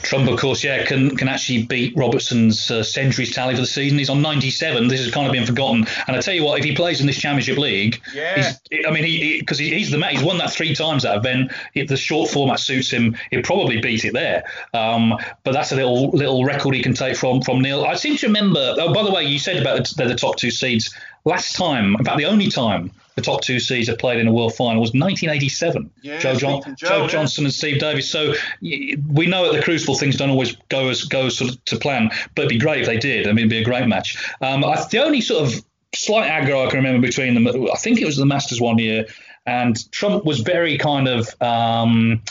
[0.02, 3.98] Trump, of course, yeah, can can actually beat Robertson's uh, centuries tally for the season.
[3.98, 4.88] He's on 97.
[4.88, 5.86] This has kind of been forgotten.
[6.06, 8.52] And I tell you what, if he plays in this Championship League, yeah.
[8.86, 10.14] I mean, he because he, he's the man.
[10.14, 11.52] He's won that three times that event.
[11.74, 14.44] If the short format suits him, he'll probably beat it there.
[14.72, 17.84] Um, but that's a little little record he can take from from Neil.
[17.84, 18.76] I seem to remember.
[18.78, 20.94] Oh, by the way, you said about the, the top two seeds
[21.24, 21.96] last time.
[21.98, 24.80] In fact, the only time the top two seeds have played in a world final
[24.80, 25.90] was 1987.
[26.02, 27.06] Yeah, Joe, John, Joe, Joe yeah.
[27.08, 28.10] Johnson and Steve Davis.
[28.10, 31.78] So we know at the Crucible things don't always go as go sort of to
[31.78, 33.26] plan, but it'd be great if they did.
[33.26, 34.16] I mean, it'd be a great match.
[34.40, 35.64] Um, I, the only sort of
[35.94, 39.06] slight aggro I can remember between them, I think it was the Masters one year,
[39.46, 42.22] and Trump was very kind of um,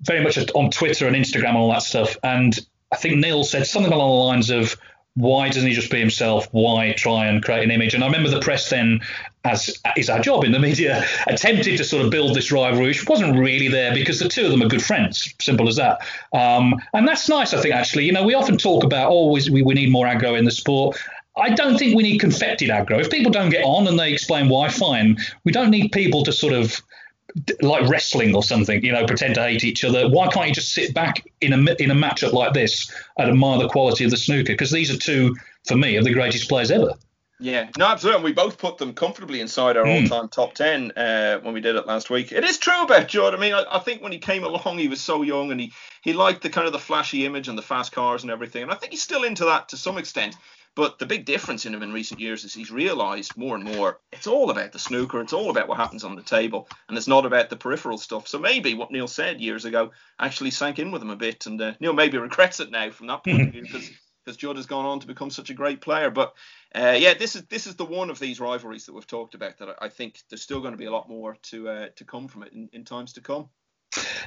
[0.00, 2.58] very much on Twitter and Instagram and all that stuff, and
[2.92, 4.76] I think Neil said something along the lines of
[5.14, 6.48] why doesn't he just be himself?
[6.52, 7.94] Why try and create an image?
[7.94, 9.00] And I remember the press then,
[9.44, 13.06] as is our job in the media, attempted to sort of build this rivalry, which
[13.08, 15.34] wasn't really there because the two of them are good friends.
[15.40, 16.00] Simple as that.
[16.32, 18.06] Um, and that's nice, I think, actually.
[18.06, 20.96] You know, we often talk about, oh, we, we need more aggro in the sport.
[21.36, 23.00] I don't think we need confected aggro.
[23.00, 25.18] If people don't get on and they explain why, fine.
[25.44, 26.82] We don't need people to sort of
[27.62, 30.08] like wrestling or something, you know, pretend to hate each other.
[30.08, 33.58] Why can't you just sit back in a in a matchup like this and admire
[33.58, 34.52] the quality of the snooker?
[34.52, 35.34] Because these are two,
[35.66, 36.92] for me, of the greatest players ever.
[37.42, 38.16] Yeah, no, absolutely.
[38.18, 40.04] And we both put them comfortably inside our Mm.
[40.04, 42.30] all-time top ten uh, when we did it last week.
[42.30, 43.40] It is true about Jordan.
[43.40, 45.72] I mean, I, I think when he came along, he was so young and he
[46.02, 48.62] he liked the kind of the flashy image and the fast cars and everything.
[48.62, 50.36] And I think he's still into that to some extent.
[50.74, 53.98] But the big difference in him in recent years is he's realised more and more
[54.10, 55.20] it's all about the snooker.
[55.20, 58.26] It's all about what happens on the table, and it's not about the peripheral stuff.
[58.26, 61.60] So maybe what Neil said years ago actually sank in with him a bit, and
[61.60, 63.90] uh, Neil maybe regrets it now from that point of view because
[64.24, 66.10] because Judd has gone on to become such a great player.
[66.10, 66.34] But
[66.74, 69.58] uh, yeah, this is this is the one of these rivalries that we've talked about
[69.58, 72.28] that I, think there's still going to be a lot more to uh, to come
[72.28, 73.48] from it in, in times to come.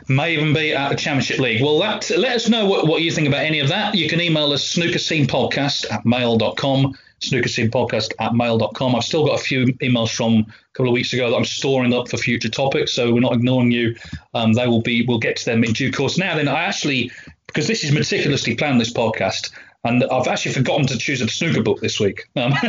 [0.07, 1.61] May even be at the Championship League.
[1.61, 3.95] Well, that let us know what, what you think about any of that.
[3.95, 8.95] You can email us snooker scene podcast at mail.com, snooker scene podcast at mail.com.
[8.95, 11.93] I've still got a few emails from a couple of weeks ago that I'm storing
[11.93, 13.95] up for future topics, so we're not ignoring you.
[14.35, 16.17] Um, they will be, we'll get to them in due course.
[16.17, 17.11] Now, then, I actually,
[17.47, 19.51] because this is meticulously planned, this podcast,
[19.86, 22.27] and I've actually forgotten to choose a snooker book this week.
[22.36, 22.53] Um,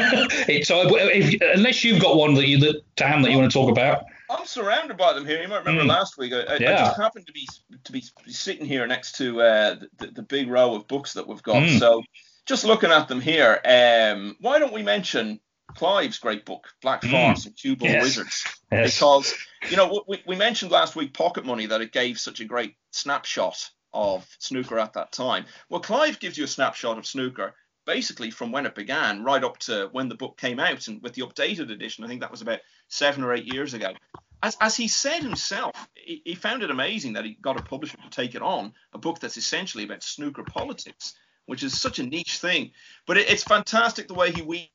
[0.48, 3.50] it, so if, unless you've got one that you that to hand that you want
[3.50, 4.04] to talk about.
[4.28, 5.40] I'm surrounded by them here.
[5.40, 5.88] You might remember Mm.
[5.88, 6.32] last week.
[6.32, 7.48] I, I, I just happened to be
[7.84, 11.42] to be sitting here next to uh, the, the big row of books that we've
[11.42, 11.62] got.
[11.62, 11.78] Mm.
[11.78, 12.02] So
[12.44, 15.40] just looking at them here, um, why don't we mention
[15.76, 17.46] Clive's great book, Black Mm.
[17.46, 18.02] And Cue Ball Yes.
[18.02, 18.44] Wizards?
[18.72, 18.94] Yes.
[18.94, 19.34] Because
[19.70, 22.74] you know we, we mentioned last week Pocket Money that it gave such a great
[22.90, 25.47] snapshot of snooker at that time.
[25.68, 27.55] Well, Clive gives you a snapshot of snooker
[27.86, 31.14] basically from when it began right up to when the book came out and with
[31.14, 32.05] the updated edition.
[32.05, 33.92] I think that was about seven or eight years ago.
[34.42, 37.97] As, as he said himself he, he found it amazing that he got a publisher
[37.97, 41.14] to take it on a book that's essentially about snooker politics
[41.47, 42.72] which is such a niche thing.
[43.07, 44.68] But it, it's fantastic the way he weaves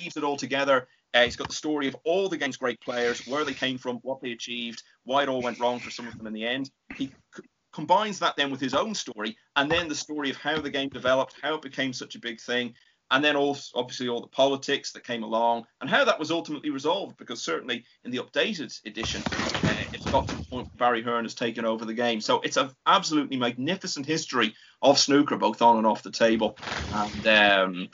[0.00, 0.88] it all together.
[1.12, 3.98] Uh, he's got the story of all the game's great players where they came from
[3.98, 6.70] what they achieved why it all went wrong for some of them in the end.
[6.96, 7.12] He
[7.74, 10.88] combines that then with his own story and then the story of how the game
[10.88, 12.72] developed, how it became such a big thing,
[13.10, 16.70] and then also obviously all the politics that came along and how that was ultimately
[16.70, 17.16] resolved.
[17.16, 19.26] Because certainly in the updated edition,
[19.66, 22.20] uh, it's got to the point Barry Hearn has taken over the game.
[22.20, 26.56] So it's an absolutely magnificent history of snooker, both on and off the table,
[26.90, 27.26] and.
[27.26, 27.88] Um,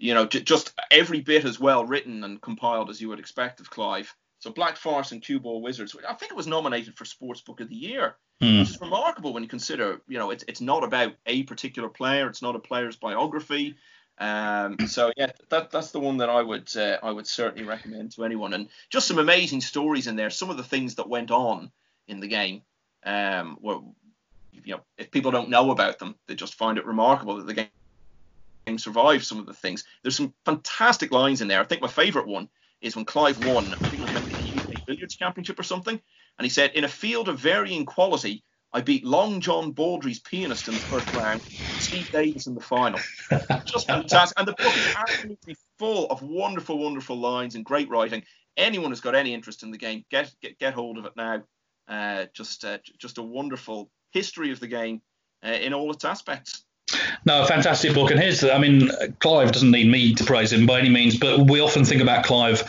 [0.00, 3.58] you know, j- just every bit as well written and compiled as you would expect
[3.58, 4.14] of Clive.
[4.38, 7.60] So Black Farce and Cue Ball Wizards, I think it was nominated for Sports Book
[7.60, 8.60] of the Year Hmm.
[8.60, 12.28] which is remarkable when you consider, you know, it's it's not about a particular player,
[12.28, 13.74] it's not a player's biography.
[14.18, 18.12] Um, so yeah, that that's the one that I would uh, I would certainly recommend
[18.12, 20.30] to anyone, and just some amazing stories in there.
[20.30, 21.72] Some of the things that went on
[22.06, 22.62] in the game,
[23.04, 23.80] um, were,
[24.52, 27.68] you know, if people don't know about them, they just find it remarkable that the
[28.66, 29.84] game survived some of the things.
[30.02, 31.60] There's some fantastic lines in there.
[31.60, 32.48] I think my favourite one
[32.80, 33.74] is when Clive won.
[33.74, 34.17] I think it was maybe the UK
[34.88, 36.00] Billiards Championship or something.
[36.38, 40.66] And he said, in a field of varying quality, I beat Long John Baldry's pianist
[40.66, 41.42] in the first round,
[41.78, 42.98] Steve Davis in the final.
[43.64, 44.38] Just fantastic.
[44.38, 48.24] And the book is absolutely full of wonderful, wonderful lines and great writing.
[48.56, 51.44] Anyone who's got any interest in the game, get get, get hold of it now.
[51.86, 55.00] Uh, just uh, just a wonderful history of the game
[55.46, 56.64] uh, in all its aspects.
[57.24, 58.10] No, a fantastic book.
[58.10, 61.18] And here's, the, I mean, Clive doesn't need me to praise him by any means,
[61.18, 62.62] but we often think about Clive,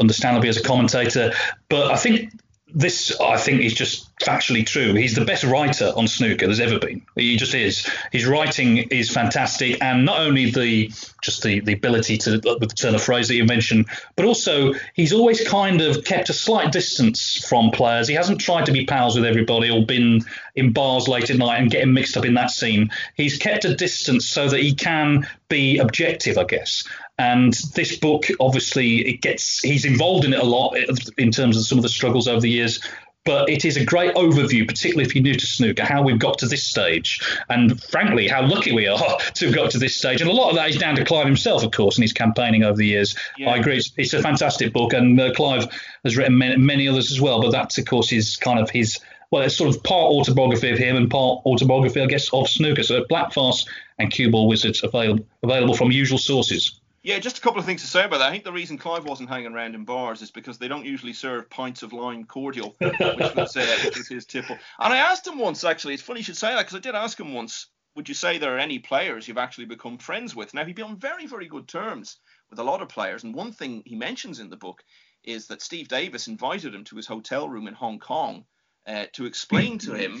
[0.00, 1.32] understandably, as a commentator.
[1.68, 2.32] But I think
[2.76, 4.92] this I think is just factually true.
[4.94, 7.00] He's the best writer on snooker there's ever been.
[7.14, 7.88] He just is.
[8.12, 10.90] His writing is fantastic, and not only the
[11.22, 14.74] just the, the ability to with the turn of phrase that you mentioned, but also
[14.94, 18.08] he's always kind of kept a slight distance from players.
[18.08, 20.22] He hasn't tried to be pals with everybody or been
[20.54, 22.90] in bars late at night and getting mixed up in that scene.
[23.14, 26.84] He's kept a distance so that he can be objective, I guess.
[27.18, 30.76] And this book, obviously, it gets he's involved in it a lot
[31.16, 32.80] in terms of some of the struggles over the years.
[33.24, 36.38] But it is a great overview, particularly if you're new to snooker, how we've got
[36.38, 40.20] to this stage, and frankly, how lucky we are to have got to this stage.
[40.20, 42.62] And a lot of that is down to Clive himself, of course, and his campaigning
[42.62, 43.16] over the years.
[43.36, 43.50] Yeah.
[43.50, 45.66] I agree; it's, it's, a fantastic book, and uh, Clive
[46.04, 47.42] has written many, many others as well.
[47.42, 49.00] But that's, of course, is kind of his
[49.30, 52.84] well, it's sort of part autobiography of him and part autobiography, I guess, of snooker.
[52.84, 53.66] So Black Farce
[53.98, 56.80] and Cue Ball Wizards available available from usual sources.
[57.06, 58.26] Yeah, just a couple of things to say about that.
[58.26, 61.12] I think the reason Clive wasn't hanging around in bars is because they don't usually
[61.12, 64.58] serve pints of lime cordial, which was, uh, which was his tipple.
[64.80, 66.96] And I asked him once, actually, it's funny you should say that because I did
[66.96, 70.52] ask him once, would you say there are any players you've actually become friends with?
[70.52, 72.16] Now, he'd be on very, very good terms
[72.50, 73.22] with a lot of players.
[73.22, 74.82] And one thing he mentions in the book
[75.22, 78.46] is that Steve Davis invited him to his hotel room in Hong Kong
[78.84, 80.20] uh, to explain to him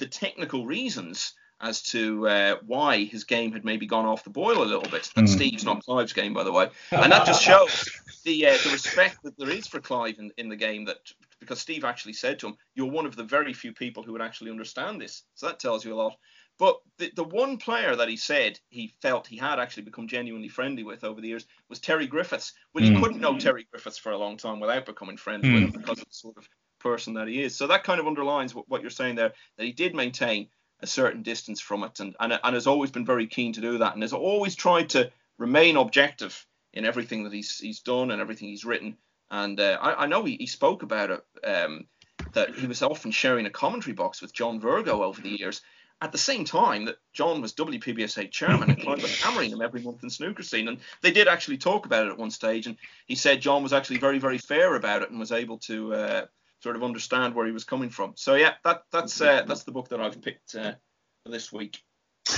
[0.00, 4.62] the technical reasons as to uh, why his game had maybe gone off the boil
[4.62, 5.10] a little bit.
[5.14, 5.36] That's mm.
[5.36, 6.68] Steve's, not Clive's game, by the way.
[6.90, 7.88] And that just shows
[8.24, 10.84] the uh, the respect that there is for Clive in, in the game.
[10.84, 10.98] That
[11.40, 14.22] because Steve actually said to him, "You're one of the very few people who would
[14.22, 16.16] actually understand this." So that tells you a lot.
[16.58, 20.48] But the, the one player that he said he felt he had actually become genuinely
[20.48, 22.52] friendly with over the years was Terry Griffiths.
[22.72, 23.02] Well, he mm.
[23.02, 25.54] couldn't know Terry Griffiths for a long time without becoming friendly mm.
[25.54, 26.48] with him because of the sort of
[26.80, 27.56] person that he is.
[27.56, 30.48] So that kind of underlines what, what you're saying there, that he did maintain
[30.80, 33.78] a certain distance from it and, and, and has always been very keen to do
[33.78, 38.20] that and has always tried to remain objective in everything that he's, he's done and
[38.20, 38.96] everything he's written.
[39.30, 41.86] And uh, I, I know he, he spoke about it, um,
[42.32, 45.62] that he was often sharing a commentary box with John Virgo over the years.
[46.02, 49.80] At the same time that John was WPBSA chairman and Clive was hammering him every
[49.80, 50.68] month in snooker scene.
[50.68, 52.66] And they did actually talk about it at one stage.
[52.66, 55.94] And he said John was actually very, very fair about it and was able to
[55.94, 56.26] uh,
[56.62, 58.12] sort of understand where he was coming from.
[58.16, 60.72] So yeah, that that's uh, that's the book that I've picked uh,
[61.24, 61.82] for this week.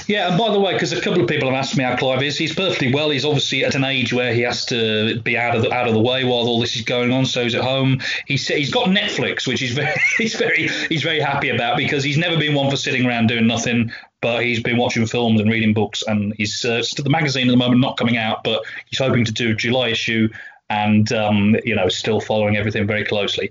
[0.06, 2.22] Yeah, and by the way, because a couple of people have asked me how Clive
[2.22, 3.08] is, he's perfectly well.
[3.08, 5.94] He's obviously at an age where he has to be out of the out of
[5.94, 7.24] the way while all this is going on.
[7.24, 8.00] So he's at home.
[8.26, 12.18] He's he's got Netflix, which he's very he's very he's very happy about because he's
[12.18, 13.90] never been one for sitting around doing nothing.
[14.20, 17.56] But he's been watching films and reading books, and he's uh, the magazine at the
[17.56, 20.28] moment not coming out, but he's hoping to do a July issue
[20.70, 23.50] and um, you know still following everything very closely.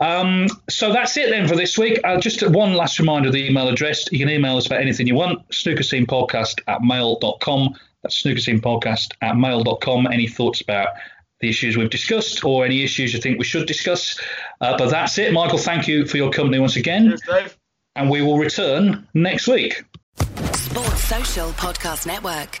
[0.00, 2.00] Um, so that's it then for this week.
[2.04, 4.10] Uh, just one last reminder: the email address.
[4.10, 5.48] You can email us about anything you want.
[5.50, 7.74] Snookerscenepodcast at mail.com.
[8.02, 10.06] That's snookerscenepodcast at mail.com.
[10.06, 10.88] Any thoughts about
[11.40, 14.18] the issues we've discussed or any issues you think we should discuss?
[14.60, 15.58] Uh, but that's it, Michael.
[15.58, 17.08] Thank you for your company once again.
[17.08, 17.58] Cheers, Dave.
[17.94, 19.82] And we will return next week.
[20.52, 22.60] Sports Social Podcast Network.